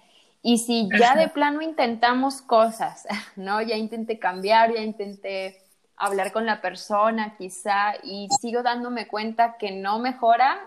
Y 0.43 0.59
si 0.59 0.89
ya 0.99 1.17
de 1.17 1.29
plano 1.29 1.61
intentamos 1.61 2.41
cosas, 2.41 3.07
¿no? 3.37 3.61
Ya 3.63 3.77
intenté 3.77 4.19
cambiar, 4.19 4.73
ya 4.73 4.81
intenté 4.81 5.63
hablar 5.97 6.33
con 6.33 6.47
la 6.47 6.61
persona 6.61 7.37
quizá 7.37 7.95
y 8.03 8.29
sigo 8.41 8.63
dándome 8.63 9.09
cuenta 9.09 9.57
que 9.59 9.73
no 9.73 9.99
mejora, 9.99 10.59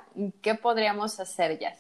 ¿qué 0.42 0.56
podríamos 0.56 1.20
hacer 1.20 1.60
ya? 1.60 1.76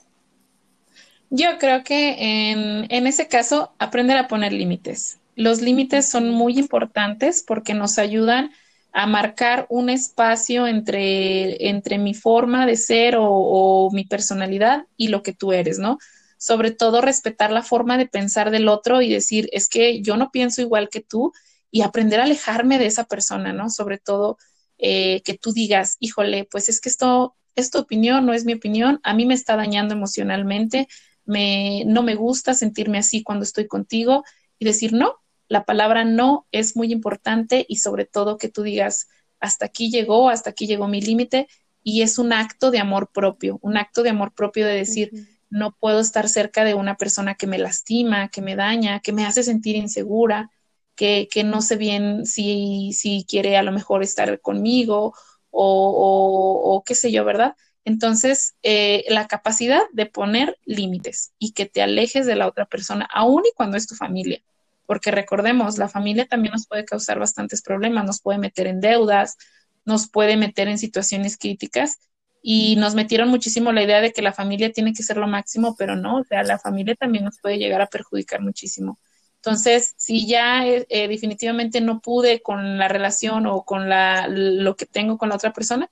Yo 1.32 1.58
creo 1.60 1.84
que 1.84 2.52
en, 2.52 2.88
en 2.90 3.08
ese 3.08 3.28
caso, 3.28 3.74
aprender 3.80 4.18
a 4.18 4.28
poner 4.28 4.54
límites. 4.54 5.20
Los 5.36 5.62
límites 5.62 6.10
son 6.10 6.32
muy 6.32 6.58
importantes 6.58 7.44
porque 7.46 7.74
nos 7.74 8.00
ayudan 8.00 8.52
a 8.92 9.06
marcar 9.06 9.68
un 9.70 9.90
espacio 9.90 10.68
entre, 10.68 11.70
entre 11.70 11.98
mi 11.98 12.14
forma 12.14 12.66
de 12.66 12.76
ser 12.76 13.16
o, 13.20 13.90
mi 13.92 14.04
personalidad 14.04 14.86
y 14.98 15.10
lo 15.10 15.22
que 15.24 15.34
tú 15.34 15.54
eres, 15.54 15.80
¿no? 15.80 16.00
Sobre 16.38 16.72
todo 16.72 17.02
respetar 17.02 17.52
la 17.52 17.64
forma 17.64 17.98
de 17.98 18.08
pensar 18.08 18.52
del 18.52 18.68
otro 18.68 19.02
y 19.02 19.10
decir, 19.10 19.50
es 19.52 19.70
que 19.70 20.02
yo 20.02 20.18
no 20.18 20.32
pienso 20.32 20.62
igual 20.62 20.90
que 20.90 21.02
tú 21.02 21.34
y 21.72 21.82
aprender 21.82 22.20
a 22.20 22.24
alejarme 22.24 22.80
de 22.80 22.88
esa 22.88 23.04
persona, 23.06 23.54
¿no? 23.54 23.70
Sobre 23.70 24.00
todo 24.00 24.38
eh, 24.78 25.22
que 25.24 25.38
tú 25.38 25.52
digas, 25.52 25.98
híjole, 26.00 26.46
pues 26.50 26.70
es 26.70 26.82
que 26.82 26.90
esto 26.90 27.36
es 27.56 27.72
tu 27.72 27.80
opinión, 27.80 28.26
no 28.26 28.34
es 28.34 28.46
mi 28.46 28.54
opinión, 28.54 29.00
a 29.04 29.14
mí 29.14 29.26
me 29.26 29.34
está 29.34 29.56
dañando 29.56 29.94
emocionalmente, 29.94 30.88
me, 31.26 31.84
no 31.86 32.02
me 32.02 32.16
gusta 32.16 32.54
sentirme 32.54 32.98
así 32.98 33.22
cuando 33.22 33.44
estoy 33.44 33.68
contigo 33.68 34.24
y 34.58 34.66
decir, 34.66 34.94
no, 34.94 35.16
la 35.50 35.66
palabra 35.66 36.06
no 36.06 36.48
es 36.52 36.78
muy 36.78 36.92
importante 36.94 37.66
y 37.68 37.78
sobre 37.78 38.06
todo 38.06 38.38
que 38.38 38.50
tú 38.50 38.64
digas, 38.64 39.10
hasta 39.40 39.66
aquí 39.66 39.90
llegó, 39.90 40.30
hasta 40.30 40.52
aquí 40.52 40.68
llegó 40.68 40.88
mi 40.88 41.02
límite 41.02 41.48
y 41.84 42.04
es 42.04 42.20
un 42.20 42.32
acto 42.32 42.72
de 42.72 42.80
amor 42.80 43.10
propio, 43.12 43.58
un 43.62 43.76
acto 43.76 44.04
de 44.04 44.12
amor 44.12 44.34
propio 44.34 44.66
de 44.66 44.74
decir, 44.74 45.12
no 45.50 45.76
puedo 45.76 46.00
estar 46.00 46.30
cerca 46.30 46.64
de 46.64 46.76
una 46.76 46.96
persona 46.96 47.36
que 47.36 47.48
me 47.48 47.58
lastima, 47.58 48.30
que 48.30 48.42
me 48.42 48.56
daña, 48.56 49.00
que 49.00 49.12
me 49.12 49.26
hace 49.26 49.44
sentir 49.44 49.76
insegura, 49.76 50.52
que, 50.96 51.28
que 51.32 51.44
no 51.44 51.62
sé 51.62 51.78
bien 51.78 52.26
si, 52.26 52.92
si 52.94 53.26
quiere 53.28 53.58
a 53.58 53.64
lo 53.64 53.72
mejor 53.72 54.04
estar 54.04 54.40
conmigo 54.42 55.16
o, 55.50 56.62
o, 56.64 56.84
qué 56.84 56.94
sé 56.94 57.12
yo, 57.12 57.26
¿verdad? 57.26 57.56
Entonces, 57.86 58.56
eh, 58.62 59.04
la 59.10 59.28
capacidad 59.28 59.82
de 59.94 60.06
poner 60.06 60.60
límites 60.66 61.34
y 61.40 61.54
que 61.54 61.66
te 61.66 61.82
alejes 61.82 62.28
de 62.28 62.36
la 62.36 62.48
otra 62.48 62.66
persona, 62.66 63.08
aun 63.12 63.44
y 63.46 63.56
cuando 63.56 63.78
es 63.78 63.88
tu 63.88 63.96
familia, 63.96 64.44
porque 64.90 65.12
recordemos, 65.12 65.78
la 65.78 65.88
familia 65.88 66.26
también 66.26 66.54
nos 66.54 66.66
puede 66.66 66.84
causar 66.84 67.20
bastantes 67.20 67.62
problemas, 67.62 68.06
nos 68.06 68.22
puede 68.22 68.40
meter 68.40 68.66
en 68.66 68.82
deudas, 68.82 69.38
nos 69.86 70.10
puede 70.10 70.36
meter 70.36 70.68
en 70.68 70.80
situaciones 70.80 71.38
críticas 71.38 72.00
y 72.42 72.76
nos 72.76 72.96
metieron 72.96 73.30
muchísimo 73.30 73.72
la 73.72 73.84
idea 73.84 74.02
de 74.02 74.12
que 74.12 74.24
la 74.24 74.34
familia 74.34 74.72
tiene 74.72 74.94
que 74.94 75.04
ser 75.04 75.18
lo 75.18 75.28
máximo, 75.28 75.76
pero 75.78 75.96
no, 75.96 76.18
o 76.18 76.24
sea, 76.24 76.42
la 76.42 76.58
familia 76.58 76.96
también 76.96 77.24
nos 77.24 77.40
puede 77.40 77.60
llegar 77.60 77.82
a 77.82 77.86
perjudicar 77.86 78.42
muchísimo. 78.42 78.98
Entonces, 79.36 79.94
si 79.98 80.26
ya 80.28 80.66
eh, 80.66 80.88
eh, 80.90 81.08
definitivamente 81.08 81.82
no 81.82 82.02
pude 82.02 82.42
con 82.42 82.80
la 82.80 82.88
relación 82.88 83.46
o 83.46 83.66
con 83.66 83.90
la, 83.90 84.28
lo 84.28 84.76
que 84.76 84.88
tengo 84.88 85.20
con 85.20 85.30
la 85.30 85.36
otra 85.36 85.54
persona, 85.54 85.88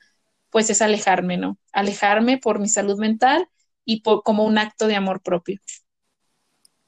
pues 0.50 0.72
es 0.72 0.82
alejarme, 0.82 1.38
¿no? 1.38 1.60
Alejarme 1.72 2.40
por 2.40 2.58
mi 2.58 2.68
salud 2.68 2.98
mental 2.98 3.48
y 3.86 4.02
por, 4.02 4.24
como 4.24 4.44
un 4.44 4.58
acto 4.58 4.88
de 4.88 4.96
amor 4.96 5.22
propio. 5.22 5.60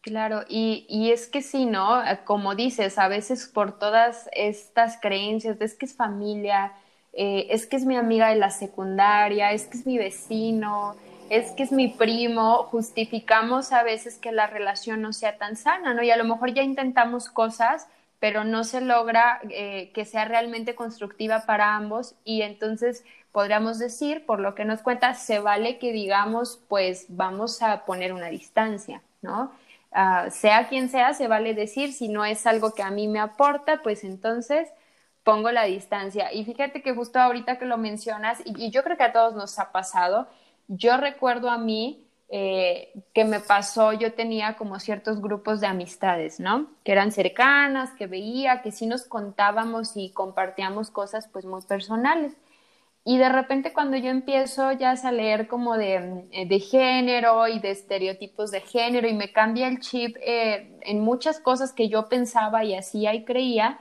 Claro, 0.02 0.44
y, 0.48 0.86
y, 0.88 1.12
es 1.12 1.28
que 1.28 1.42
sí, 1.42 1.66
¿no? 1.66 2.02
Como 2.24 2.56
dices, 2.56 2.98
a 2.98 3.10
veces 3.10 3.48
por 3.48 3.78
todas 3.78 4.30
estas 4.32 4.98
creencias, 5.02 5.60
es 5.60 5.76
que 5.76 5.86
es 5.86 5.96
familia, 5.96 6.72
eh, 7.14 7.48
es 7.50 7.68
que 7.68 7.76
es 7.76 7.86
mi 7.86 7.98
amiga 7.98 8.30
de 8.30 8.36
la 8.36 8.50
secundaria, 8.50 9.52
es 9.52 9.66
que 9.68 9.78
es 9.78 9.86
mi 9.86 9.98
vecino, 9.98 10.96
es 11.30 11.52
que 11.52 11.64
es 11.64 11.72
mi 11.74 11.90
primo, 11.90 12.64
justificamos 12.72 13.74
a 13.74 13.84
veces 13.84 14.18
que 14.18 14.32
la 14.32 14.48
relación 14.48 15.02
no 15.02 15.12
sea 15.12 15.38
tan 15.38 15.58
sana, 15.58 15.94
¿no? 15.94 16.02
Y 16.02 16.12
a 16.12 16.18
lo 16.18 16.24
mejor 16.24 16.54
ya 16.54 16.64
intentamos 16.64 17.30
cosas, 17.30 17.88
pero 18.20 18.46
no 18.46 18.64
se 18.64 18.80
logra 18.82 19.42
eh, 19.50 19.92
que 19.94 20.06
sea 20.06 20.26
realmente 20.26 20.76
constructiva 20.76 21.46
para 21.46 21.76
ambos 21.76 22.16
y 22.24 22.42
entonces 22.42 23.04
podríamos 23.34 23.80
decir, 23.80 24.26
por 24.26 24.40
lo 24.40 24.56
que 24.56 24.66
nos 24.66 24.82
cuenta, 24.82 25.14
se 25.14 25.40
vale 25.40 25.78
que 25.78 25.92
digamos, 25.92 26.60
pues 26.70 27.06
vamos 27.10 27.62
a 27.62 27.86
poner 27.86 28.14
una 28.14 28.28
distancia, 28.28 29.02
¿no? 29.22 29.52
Ah, 29.92 30.30
sea 30.30 30.68
quien 30.68 30.90
sea, 30.90 31.14
se 31.14 31.28
vale 31.28 31.54
decir, 31.54 31.94
si 31.94 32.10
no 32.10 32.24
es 32.24 32.46
algo 32.46 32.74
que 32.74 32.84
a 32.84 32.92
mí 32.92 33.08
me 33.08 33.20
aporta, 33.20 33.82
pues 33.82 34.04
entonces 34.04 34.70
pongo 35.24 35.52
la 35.52 35.64
distancia. 35.64 36.32
Y 36.34 36.46
fíjate 36.46 36.82
que 36.82 36.94
justo 36.94 37.20
ahorita 37.20 37.58
que 37.58 37.66
lo 37.66 37.78
mencionas, 37.78 38.40
y, 38.46 38.70
yo 38.72 38.84
creo 38.84 38.98
que 38.98 39.04
a 39.04 39.14
todos 39.14 39.36
nos 39.36 39.58
ha 39.60 39.72
pasado, 39.72 40.28
yo 40.68 40.98
recuerdo 40.98 41.50
a 41.50 41.58
mí 41.58 42.06
eh, 42.30 42.94
que 43.14 43.26
me 43.26 43.40
pasó, 43.40 43.94
yo 43.94 44.14
tenía 44.14 44.56
como 44.58 44.80
ciertos 44.80 45.22
grupos 45.22 45.62
de 45.62 45.68
amistades, 45.68 46.40
¿no? 46.40 46.68
Que 46.84 46.92
eran 46.92 47.12
cercanas, 47.12 47.92
que 47.92 48.08
veía, 48.08 48.62
que 48.62 48.72
sí 48.72 48.86
nos 48.86 49.06
contábamos 49.06 49.94
y 49.98 50.12
compartíamos 50.12 50.92
cosas 50.92 51.28
pues 51.28 51.46
muy 51.46 51.62
personales. 51.64 52.36
Y 53.10 53.18
de 53.18 53.28
repente 53.28 53.74
cuando 53.74 53.98
yo 53.98 54.12
empiezo 54.12 54.72
ya 54.74 54.92
a 54.92 55.12
leer 55.12 55.48
como 55.48 55.78
de, 55.78 56.28
eh, 56.32 56.46
de, 56.48 56.60
género 56.60 57.48
y 57.48 57.58
de 57.58 57.72
estereotipos 57.72 58.52
de 58.52 58.62
género 58.62 59.08
y 59.08 59.14
me 59.14 59.32
cambia 59.32 59.68
el 59.68 59.80
chip 59.80 60.16
eh, 60.22 60.78
en 60.82 61.00
muchas 61.00 61.40
cosas 61.40 61.74
que 61.74 61.90
yo 61.90 62.08
pensaba 62.08 62.64
y 62.64 62.76
hacía 62.76 63.16
y 63.16 63.26
creía, 63.26 63.80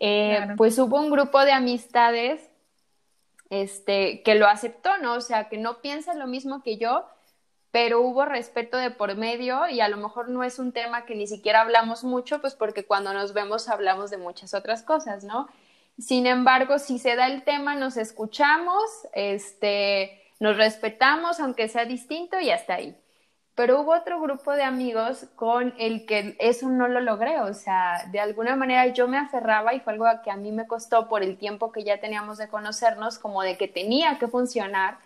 eh, 0.00 0.48
pues 0.58 0.78
hubo 0.78 1.00
un 1.00 1.10
grupo 1.10 1.42
de 1.46 1.52
amistades 1.52 2.46
este, 3.48 4.22
que 4.22 4.34
lo 4.34 4.46
aceptó, 4.46 4.98
¿no? 4.98 5.14
O 5.14 5.22
sea, 5.22 5.48
que 5.48 5.56
no 5.56 5.80
piensa 5.80 6.12
lo 6.12 6.26
mismo 6.26 6.62
que 6.62 6.76
yo, 6.76 7.06
pero 7.70 8.02
hubo 8.02 8.26
respeto 8.26 8.76
de 8.76 8.90
por 8.90 9.16
medio 9.16 9.66
y 9.70 9.80
a 9.80 9.88
lo 9.88 9.96
mejor 9.96 10.28
no 10.28 10.44
es 10.44 10.58
un 10.58 10.72
tema 10.72 11.06
que 11.06 11.14
ni 11.14 11.26
siquiera 11.26 11.62
hablamos 11.62 12.04
mucho, 12.04 12.42
pues 12.42 12.54
porque 12.54 12.84
cuando 12.84 13.14
nos 13.14 13.32
vemos 13.32 13.70
hablamos 13.70 14.10
de 14.10 14.18
muchas 14.18 14.52
otras 14.52 14.82
cosas, 14.82 15.24
¿no? 15.24 15.48
Sin 15.98 16.26
embargo, 16.26 16.78
si 16.78 16.98
se 16.98 17.16
da 17.16 17.26
el 17.26 17.42
tema, 17.42 17.74
nos 17.74 17.96
escuchamos, 17.96 18.84
este, 19.12 20.22
nos 20.38 20.56
respetamos, 20.56 21.40
aunque 21.40 21.68
sea 21.68 21.84
distinto, 21.86 22.38
y 22.38 22.50
hasta 22.50 22.74
ahí. 22.74 22.96
Pero 23.56 23.80
hubo 23.80 23.92
otro 23.92 24.20
grupo 24.20 24.52
de 24.52 24.62
amigos 24.62 25.26
con 25.34 25.74
el 25.78 26.06
que 26.06 26.36
eso 26.38 26.68
no 26.68 26.86
lo 26.86 27.00
logré, 27.00 27.40
o 27.40 27.52
sea, 27.52 28.04
de 28.12 28.20
alguna 28.20 28.54
manera 28.54 28.86
yo 28.86 29.08
me 29.08 29.18
aferraba 29.18 29.74
y 29.74 29.80
fue 29.80 29.94
algo 29.94 30.06
que 30.22 30.30
a 30.30 30.36
mí 30.36 30.52
me 30.52 30.68
costó 30.68 31.08
por 31.08 31.24
el 31.24 31.36
tiempo 31.36 31.72
que 31.72 31.82
ya 31.82 31.98
teníamos 32.00 32.38
de 32.38 32.48
conocernos, 32.48 33.18
como 33.18 33.42
de 33.42 33.56
que 33.56 33.66
tenía 33.66 34.18
que 34.20 34.28
funcionar, 34.28 34.98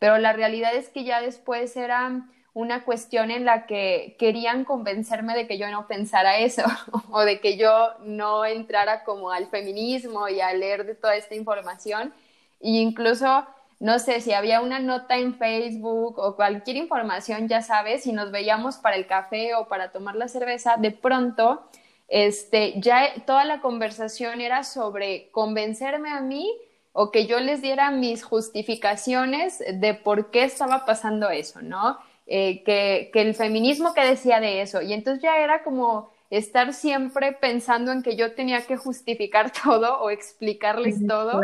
pero 0.00 0.18
la 0.18 0.32
realidad 0.32 0.74
es 0.74 0.88
que 0.88 1.04
ya 1.04 1.20
después 1.20 1.76
era 1.76 2.26
una 2.52 2.84
cuestión 2.84 3.30
en 3.30 3.44
la 3.44 3.66
que 3.66 4.16
querían 4.18 4.64
convencerme 4.64 5.34
de 5.34 5.46
que 5.46 5.58
yo 5.58 5.70
no 5.70 5.86
pensara 5.86 6.38
eso 6.38 6.62
o 7.10 7.20
de 7.20 7.40
que 7.40 7.56
yo 7.56 7.90
no 8.00 8.44
entrara 8.44 9.04
como 9.04 9.30
al 9.30 9.46
feminismo 9.46 10.28
y 10.28 10.40
a 10.40 10.52
leer 10.52 10.84
de 10.84 10.94
toda 10.94 11.16
esta 11.16 11.34
información. 11.34 12.12
E 12.60 12.70
incluso, 12.70 13.46
no 13.78 13.98
sé, 13.98 14.20
si 14.20 14.32
había 14.32 14.60
una 14.60 14.80
nota 14.80 15.16
en 15.16 15.36
Facebook 15.36 16.18
o 16.18 16.36
cualquier 16.36 16.76
información, 16.76 17.48
ya 17.48 17.62
sabes, 17.62 18.02
si 18.02 18.12
nos 18.12 18.30
veíamos 18.32 18.76
para 18.76 18.96
el 18.96 19.06
café 19.06 19.54
o 19.54 19.68
para 19.68 19.92
tomar 19.92 20.16
la 20.16 20.28
cerveza, 20.28 20.76
de 20.76 20.90
pronto, 20.90 21.62
este, 22.08 22.74
ya 22.80 23.14
toda 23.24 23.44
la 23.44 23.60
conversación 23.60 24.40
era 24.40 24.64
sobre 24.64 25.30
convencerme 25.30 26.10
a 26.10 26.20
mí 26.20 26.52
o 26.92 27.12
que 27.12 27.26
yo 27.26 27.38
les 27.38 27.62
diera 27.62 27.92
mis 27.92 28.24
justificaciones 28.24 29.62
de 29.72 29.94
por 29.94 30.32
qué 30.32 30.42
estaba 30.42 30.84
pasando 30.84 31.30
eso, 31.30 31.62
¿no? 31.62 31.98
Eh, 32.32 32.62
que, 32.62 33.10
el 33.12 33.34
feminismo 33.34 33.92
que 33.92 34.02
decía 34.02 34.38
de 34.38 34.62
eso. 34.62 34.80
Y 34.82 34.92
entonces 34.92 35.20
ya 35.20 35.38
era 35.38 35.64
como 35.64 36.12
estar 36.30 36.72
siempre 36.72 37.32
pensando 37.32 37.90
en 37.90 38.04
que 38.04 38.14
yo 38.14 38.34
tenía 38.34 38.64
que 38.68 38.76
justificar 38.76 39.50
todo 39.64 40.00
o 40.00 40.10
explicarles 40.10 41.04
todo. 41.08 41.40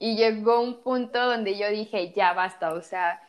Y 0.00 0.16
llegó 0.16 0.60
un 0.62 0.82
punto 0.82 1.24
donde 1.24 1.56
yo 1.56 1.70
dije, 1.70 2.12
ya 2.12 2.32
basta, 2.32 2.72
o 2.72 2.82
sea, 2.82 3.22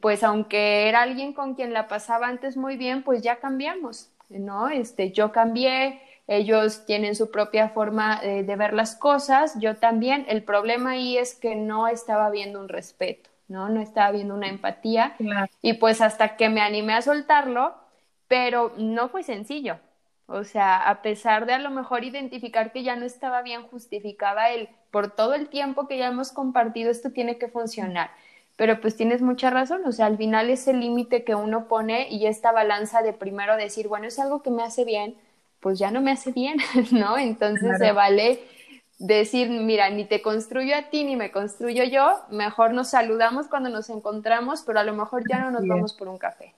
pues 0.00 0.24
aunque 0.24 0.88
era 0.88 1.02
alguien 1.02 1.34
con 1.34 1.54
quien 1.54 1.74
la 1.74 1.86
pasaba 1.86 2.28
antes 2.28 2.56
muy 2.56 2.78
bien, 2.78 3.02
pues 3.02 3.20
ya 3.20 3.36
cambiamos, 3.36 4.08
¿no? 4.30 4.70
Este, 4.70 5.12
yo 5.12 5.32
cambié, 5.32 6.00
ellos 6.28 6.86
tienen 6.86 7.14
su 7.14 7.30
propia 7.30 7.68
forma 7.68 8.22
de 8.22 8.56
ver 8.56 8.72
las 8.72 8.96
cosas, 8.96 9.58
yo 9.60 9.76
también. 9.76 10.24
El 10.28 10.44
problema 10.44 10.92
ahí 10.92 11.18
es 11.18 11.34
que 11.34 11.56
no 11.56 11.88
estaba 11.88 12.30
viendo 12.30 12.58
un 12.58 12.70
respeto. 12.70 13.31
¿No? 13.52 13.68
No 13.68 13.80
estaba 13.80 14.10
viendo 14.10 14.34
una 14.34 14.48
empatía. 14.48 15.14
Y 15.60 15.74
pues 15.74 16.00
hasta 16.00 16.36
que 16.36 16.48
me 16.48 16.60
animé 16.60 16.94
a 16.94 17.02
soltarlo, 17.02 17.74
pero 18.26 18.72
no 18.78 19.08
fue 19.08 19.22
sencillo. 19.22 19.78
O 20.26 20.44
sea, 20.44 20.88
a 20.88 21.02
pesar 21.02 21.46
de 21.46 21.52
a 21.52 21.58
lo 21.58 21.70
mejor 21.70 22.04
identificar 22.04 22.72
que 22.72 22.82
ya 22.82 22.96
no 22.96 23.04
estaba 23.04 23.42
bien, 23.42 23.62
justificaba 23.64 24.50
el, 24.50 24.68
por 24.90 25.10
todo 25.10 25.34
el 25.34 25.48
tiempo 25.48 25.86
que 25.86 25.98
ya 25.98 26.08
hemos 26.08 26.32
compartido, 26.32 26.90
esto 26.90 27.10
tiene 27.10 27.36
que 27.36 27.48
funcionar. 27.48 28.10
Pero 28.56 28.80
pues 28.80 28.96
tienes 28.96 29.22
mucha 29.22 29.50
razón, 29.50 29.82
o 29.86 29.92
sea, 29.92 30.06
al 30.06 30.16
final 30.16 30.48
ese 30.50 30.72
límite 30.72 31.24
que 31.24 31.34
uno 31.34 31.68
pone 31.68 32.08
y 32.10 32.26
esta 32.26 32.52
balanza 32.52 33.02
de 33.02 33.12
primero 33.12 33.56
decir, 33.56 33.88
bueno, 33.88 34.06
es 34.06 34.18
algo 34.18 34.42
que 34.42 34.50
me 34.50 34.62
hace 34.62 34.84
bien, 34.84 35.16
pues 35.60 35.78
ya 35.78 35.90
no 35.90 36.00
me 36.00 36.12
hace 36.12 36.32
bien, 36.32 36.56
¿no? 36.92 37.18
Entonces 37.18 37.78
se 37.78 37.92
vale 37.92 38.40
decir, 39.02 39.50
mira, 39.50 39.90
ni 39.90 40.04
te 40.04 40.22
construyo 40.22 40.76
a 40.76 40.88
ti 40.88 41.02
ni 41.04 41.16
me 41.16 41.32
construyo 41.32 41.82
yo, 41.84 42.20
mejor 42.30 42.72
nos 42.72 42.90
saludamos 42.90 43.48
cuando 43.48 43.68
nos 43.68 43.90
encontramos, 43.90 44.62
pero 44.64 44.78
a 44.78 44.84
lo 44.84 44.94
mejor 44.94 45.24
ya 45.28 45.40
no 45.40 45.50
nos 45.50 45.66
vamos 45.66 45.92
por 45.94 46.08
un 46.08 46.18
café. 46.18 46.54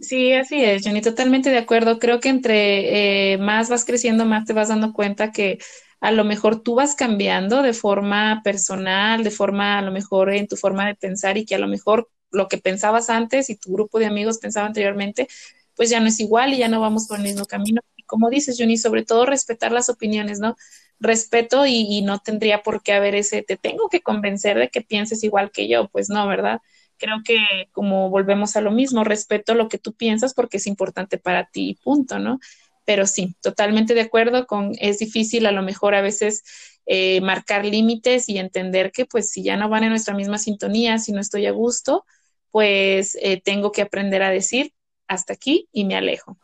Sí, 0.00 0.32
así 0.32 0.64
es, 0.64 0.84
Jenny, 0.84 1.02
totalmente 1.02 1.50
de 1.50 1.58
acuerdo. 1.58 1.98
Creo 1.98 2.18
que 2.18 2.30
entre 2.30 3.34
eh, 3.34 3.38
más 3.38 3.68
vas 3.68 3.84
creciendo, 3.84 4.24
más 4.24 4.46
te 4.46 4.54
vas 4.54 4.68
dando 4.68 4.94
cuenta 4.94 5.32
que 5.32 5.58
a 6.00 6.12
lo 6.12 6.24
mejor 6.24 6.62
tú 6.62 6.76
vas 6.76 6.94
cambiando 6.94 7.60
de 7.60 7.74
forma 7.74 8.40
personal, 8.42 9.22
de 9.22 9.30
forma 9.30 9.78
a 9.78 9.82
lo 9.82 9.92
mejor 9.92 10.32
en 10.32 10.48
tu 10.48 10.56
forma 10.56 10.86
de 10.86 10.94
pensar 10.94 11.36
y 11.36 11.44
que 11.44 11.56
a 11.56 11.58
lo 11.58 11.68
mejor 11.68 12.08
lo 12.30 12.48
que 12.48 12.56
pensabas 12.56 13.10
antes 13.10 13.50
y 13.50 13.56
tu 13.56 13.72
grupo 13.74 13.98
de 13.98 14.06
amigos 14.06 14.38
pensaba 14.38 14.66
anteriormente, 14.66 15.28
pues 15.76 15.90
ya 15.90 16.00
no 16.00 16.06
es 16.06 16.20
igual 16.20 16.54
y 16.54 16.58
ya 16.58 16.68
no 16.68 16.80
vamos 16.80 17.06
por 17.06 17.18
el 17.18 17.24
mismo 17.24 17.44
camino. 17.44 17.82
Y 17.96 18.04
como 18.04 18.30
dices, 18.30 18.56
Jenny, 18.56 18.78
sobre 18.78 19.04
todo 19.04 19.26
respetar 19.26 19.72
las 19.72 19.90
opiniones, 19.90 20.40
¿no? 20.40 20.56
Respeto 21.00 21.66
y, 21.66 22.02
no 22.02 22.18
tendría 22.20 22.62
por 22.62 22.82
qué 22.82 22.92
haber 22.92 23.14
ese, 23.14 23.42
te 23.42 23.56
tengo 23.56 23.88
que 23.88 24.02
convencer 24.02 24.58
de 24.58 24.68
que 24.68 24.82
pienses 24.82 25.24
igual 25.24 25.50
que 25.50 25.68
yo, 25.68 25.88
pues 25.88 26.10
no, 26.10 26.26
¿verdad? 26.28 26.60
Creo 26.98 27.22
que 27.24 27.38
como 27.72 28.10
volvemos 28.10 28.56
a 28.56 28.60
lo 28.60 28.70
mismo, 28.70 29.04
respeto 29.04 29.54
lo 29.54 29.68
que 29.68 29.78
tú 29.78 29.94
piensas 29.94 30.34
porque 30.34 30.58
es 30.58 30.66
importante 30.66 31.18
para 31.18 31.46
ti, 31.46 31.78
punto, 31.82 32.18
¿no? 32.18 32.38
Pero 32.84 33.06
sí, 33.06 33.34
totalmente 33.40 33.94
de 33.94 34.02
acuerdo 34.02 34.46
con, 34.46 34.72
es 34.78 34.98
difícil 34.98 35.46
a 35.46 35.52
lo 35.52 35.62
mejor 35.62 35.94
a 35.94 36.02
veces 36.02 36.42
eh, 36.86 37.20
marcar 37.22 37.64
límites 37.64 38.28
y 38.28 38.38
entender 38.38 38.92
que 38.92 39.06
pues 39.06 39.30
si 39.30 39.42
ya 39.42 39.56
no 39.56 39.68
van 39.68 39.84
en 39.84 39.90
nuestra 39.90 40.14
misma 40.14 40.38
sintonía, 40.38 40.98
si 40.98 41.12
no 41.12 41.20
estoy 41.20 41.46
a 41.46 41.52
gusto, 41.52 42.04
pues 42.50 43.16
eh, 43.22 43.40
tengo 43.40 43.72
que 43.72 43.82
aprender 43.82 44.22
a 44.22 44.30
decir 44.30 44.74
hasta 45.08 45.32
aquí 45.32 45.68
y 45.72 45.84
me 45.84 45.96
alejo. 45.96 46.36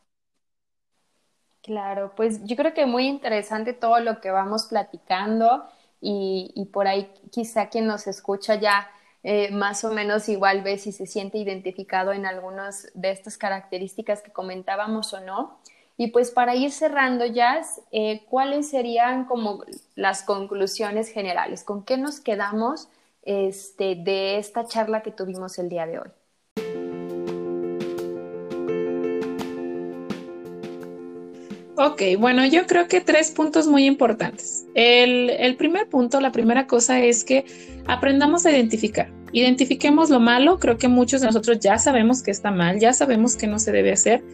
Claro, 1.66 2.12
pues 2.14 2.44
yo 2.44 2.54
creo 2.54 2.74
que 2.74 2.86
muy 2.86 3.08
interesante 3.08 3.72
todo 3.72 3.98
lo 3.98 4.20
que 4.20 4.30
vamos 4.30 4.66
platicando 4.66 5.64
y, 6.00 6.70
por 6.72 6.86
ahí 6.86 7.12
quizá 7.32 7.68
quien 7.70 7.86
nos 7.88 8.06
escucha 8.06 8.54
ya 8.54 8.88
eh, 9.24 9.50
más 9.50 9.82
o 9.82 9.92
menos 9.92 10.28
igual 10.28 10.62
ve 10.62 10.78
si 10.78 10.92
se 10.92 11.06
siente 11.06 11.38
identificado 11.38 12.12
en 12.12 12.24
algunas 12.24 12.88
de 12.94 13.10
estas 13.10 13.36
características 13.36 14.22
que 14.22 14.30
comentábamos 14.30 15.12
o 15.12 15.20
no. 15.20 15.58
Y 15.96 16.08
pues 16.12 16.30
para 16.30 16.54
ir 16.54 16.70
cerrando, 16.70 17.26
Jazz, 17.26 17.80
eh, 17.90 18.24
¿cuáles 18.30 18.70
serían 18.70 19.24
como 19.24 19.64
las 19.96 20.22
conclusiones 20.22 21.08
generales? 21.08 21.64
¿Con 21.64 21.84
qué 21.84 21.96
nos 21.96 22.20
quedamos 22.20 22.88
este, 23.22 23.96
de 23.96 24.38
esta 24.38 24.66
charla 24.66 25.02
que 25.02 25.10
tuvimos 25.10 25.58
el 25.58 25.68
día 25.68 25.86
de 25.86 25.98
hoy? 25.98 26.10
Ok, 31.78 32.02
bueno, 32.18 32.46
yo 32.46 32.66
creo 32.66 32.88
que 32.88 33.02
tres 33.02 33.30
puntos 33.30 33.66
muy 33.66 33.84
importantes. 33.84 34.64
El, 34.74 35.56
primer 35.56 35.88
punto, 35.88 36.20
la 36.20 36.32
primera 36.32 36.66
cosa 36.66 37.00
es 37.00 37.22
que 37.22 37.44
aprendamos 37.86 38.46
a 38.46 38.50
identificar. 38.50 39.10
Identifiquemos 39.32 40.08
lo 40.08 40.18
malo, 40.18 40.58
creo 40.58 40.78
que 40.78 40.88
muchos 40.88 41.20
de 41.20 41.26
nosotros 41.26 41.58
ya 41.60 41.76
sabemos 41.76 42.22
que 42.22 42.30
está 42.30 42.50
mal, 42.50 42.80
ya 42.80 42.94
sabemos 42.94 43.36
que 43.36 43.46
no 43.46 43.58
se 43.58 43.72
debe 43.72 43.92
hacer. 43.92 44.24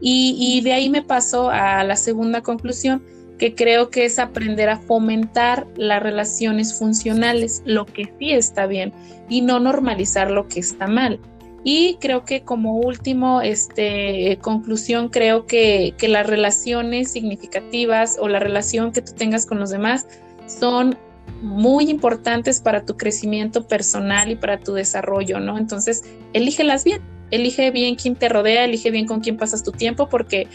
Y, 0.00 0.36
y 0.38 0.62
de 0.62 0.72
ahí 0.72 0.88
me 0.88 1.02
paso 1.02 1.50
a 1.50 1.84
la 1.84 1.96
segunda 1.96 2.40
conclusión, 2.40 3.02
que 3.38 3.54
creo 3.54 3.90
que 3.90 4.06
es 4.06 4.18
aprender 4.18 4.70
a 4.70 4.78
fomentar 4.78 5.66
las 5.76 6.02
relaciones 6.02 6.78
funcionales, 6.78 7.62
lo 7.66 7.84
que 7.84 8.10
sí 8.18 8.32
está 8.32 8.66
bien, 8.66 8.94
y 9.28 9.42
no 9.42 9.60
normalizar 9.60 10.30
lo 10.30 10.48
que 10.48 10.60
está 10.60 10.86
mal. 10.86 11.20
Y 11.68 11.96
creo 12.00 12.24
que 12.24 12.42
como 12.42 12.76
último, 12.76 13.40
este, 13.42 14.38
conclusión, 14.40 15.08
creo 15.08 15.46
que, 15.46 15.94
que 15.98 16.06
las 16.06 16.24
relaciones 16.24 17.10
significativas 17.10 18.18
o 18.20 18.28
la 18.28 18.38
relación 18.38 18.92
que 18.92 19.02
tú 19.02 19.14
tengas 19.14 19.46
con 19.46 19.58
los 19.58 19.70
demás 19.70 20.06
son 20.46 20.96
muy 21.42 21.90
importantes 21.90 22.60
para 22.60 22.84
tu 22.84 22.96
crecimiento 22.96 23.66
personal 23.66 24.30
y 24.30 24.36
para 24.36 24.60
tu 24.60 24.74
desarrollo, 24.74 25.40
¿no? 25.40 25.58
Entonces, 25.58 26.04
elígelas 26.34 26.84
bien, 26.84 27.02
elige 27.32 27.72
bien 27.72 27.96
quién 27.96 28.14
te 28.14 28.28
rodea, 28.28 28.64
elige 28.64 28.92
bien 28.92 29.08
con 29.08 29.18
quién 29.18 29.36
pasas 29.36 29.64
tu 29.64 29.72
tiempo, 29.72 30.08
porque 30.08 30.46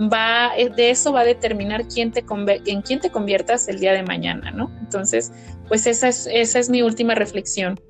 va, 0.00 0.52
de 0.54 0.90
eso 0.90 1.12
va 1.12 1.22
a 1.22 1.24
determinar 1.24 1.88
quién 1.88 2.12
te 2.12 2.24
en 2.66 2.82
quién 2.82 3.00
te 3.00 3.10
conviertas 3.10 3.66
el 3.66 3.80
día 3.80 3.92
de 3.92 4.04
mañana, 4.04 4.52
¿no? 4.52 4.70
Entonces, 4.78 5.32
pues 5.66 5.88
esa 5.88 6.06
es, 6.06 6.28
esa 6.30 6.60
es 6.60 6.70
mi 6.70 6.82
última 6.82 7.16
reflexión. 7.16 7.80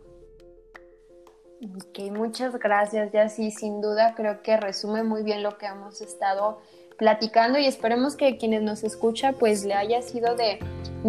Ok, 1.62 2.10
muchas 2.10 2.58
gracias, 2.58 3.12
ya 3.12 3.28
sí, 3.28 3.50
sin 3.50 3.82
duda 3.82 4.14
creo 4.16 4.40
que 4.40 4.56
resume 4.56 5.02
muy 5.02 5.22
bien 5.22 5.42
lo 5.42 5.58
que 5.58 5.66
hemos 5.66 6.00
estado 6.00 6.62
platicando 6.96 7.58
y 7.58 7.66
esperemos 7.66 8.16
que 8.16 8.38
quienes 8.38 8.62
nos 8.62 8.82
escucha 8.82 9.32
pues 9.32 9.66
le 9.66 9.74
haya 9.74 10.00
sido 10.00 10.36
de, 10.36 10.58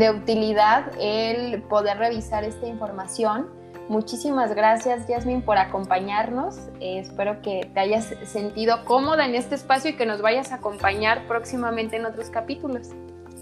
utilidad 0.09 0.91
el 0.99 1.61
poder 1.63 1.99
revisar 1.99 2.43
esta 2.43 2.67
información. 2.67 3.49
Muchísimas 3.87 4.53
gracias, 4.53 5.07
Yasmin, 5.07 5.41
por 5.41 5.57
acompañarnos. 5.57 6.57
Eh, 6.81 6.99
espero 6.99 7.41
que 7.41 7.69
te 7.73 7.79
hayas 7.79 8.13
sentido 8.25 8.83
cómoda 8.83 9.25
en 9.25 9.35
este 9.35 9.55
espacio 9.55 9.91
y 9.91 9.95
que 9.95 10.05
nos 10.05 10.21
vayas 10.21 10.51
a 10.51 10.55
acompañar 10.55 11.27
próximamente 11.27 11.95
en 11.95 12.05
otros 12.05 12.29
capítulos. 12.29 12.89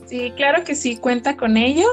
Sí, 0.06 0.32
claro 0.36 0.64
que 0.64 0.76
sí, 0.76 0.98
cuenta 0.98 1.38
con 1.38 1.58
ello. 1.58 1.88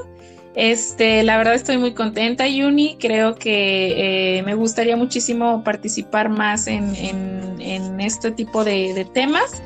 Este, 0.57 1.23
la 1.23 1.37
verdad 1.37 1.55
estoy 1.55 1.77
muy 1.77 1.93
contenta, 1.93 2.49
Yuni. 2.49 2.97
Creo 2.99 3.35
que 3.35 4.39
eh, 4.39 4.43
me 4.43 4.55
gustaría 4.55 4.97
muchísimo 4.97 5.63
participar 5.63 6.31
más 6.31 6.67
en, 6.67 6.97
este 8.01 8.31
tipo 8.31 8.65
de, 8.65 9.07
temas. 9.13 9.63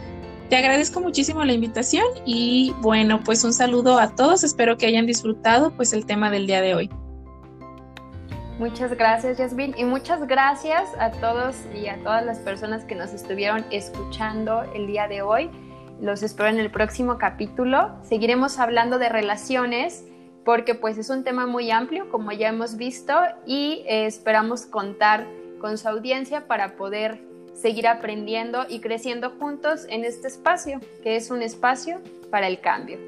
Te 0.48 0.56
agradezco 0.56 1.00
muchísimo 1.00 1.44
la 1.44 1.52
invitación 1.52 2.04
y 2.26 2.74
bueno, 2.80 3.20
pues 3.24 3.44
un 3.44 3.52
saludo 3.52 4.00
a 4.00 4.16
todos. 4.16 4.42
Espero 4.42 4.76
que 4.76 4.86
hayan 4.86 5.06
disfrutado 5.06 5.70
pues 5.76 5.92
el 5.92 6.06
tema 6.06 6.28
del 6.28 6.48
día 6.48 6.60
de 6.60 6.74
hoy. 6.74 6.90
Muchas 8.58 8.92
gracias, 8.96 9.38
Yasmin, 9.38 9.74
y 9.78 9.84
muchas 9.84 10.26
gracias 10.26 10.88
a 10.98 11.12
todos 11.12 11.56
y 11.72 11.86
a 11.86 12.02
todas 12.02 12.26
las 12.26 12.40
personas 12.40 12.84
que 12.84 12.96
nos 12.96 13.14
estuvieron 13.14 13.64
escuchando 13.70 14.64
el 14.74 14.88
día 14.88 15.06
de 15.06 15.22
hoy. 15.22 15.50
Los 16.00 16.24
espero 16.24 16.48
en 16.48 16.58
el 16.58 16.70
próximo 16.70 17.16
capítulo. 17.16 17.92
Seguiremos 18.02 18.58
hablando 18.58 18.98
de 18.98 19.08
relaciones 19.08 20.04
porque 20.44 20.74
pues 20.74 20.98
es 20.98 21.10
un 21.10 21.24
tema 21.24 21.46
muy 21.46 21.70
amplio, 21.70 22.08
como 22.10 22.32
ya 22.32 22.48
hemos 22.48 22.76
visto, 22.76 23.14
y 23.46 23.84
eh, 23.86 24.06
esperamos 24.06 24.66
contar 24.66 25.26
con 25.60 25.78
su 25.78 25.88
audiencia 25.88 26.46
para 26.46 26.76
poder 26.76 27.20
seguir 27.54 27.86
aprendiendo 27.86 28.64
y 28.68 28.80
creciendo 28.80 29.30
juntos 29.38 29.86
en 29.88 30.04
este 30.04 30.28
espacio, 30.28 30.80
que 31.02 31.16
es 31.16 31.30
un 31.30 31.42
espacio 31.42 32.00
para 32.30 32.48
el 32.48 32.60
cambio. 32.60 32.98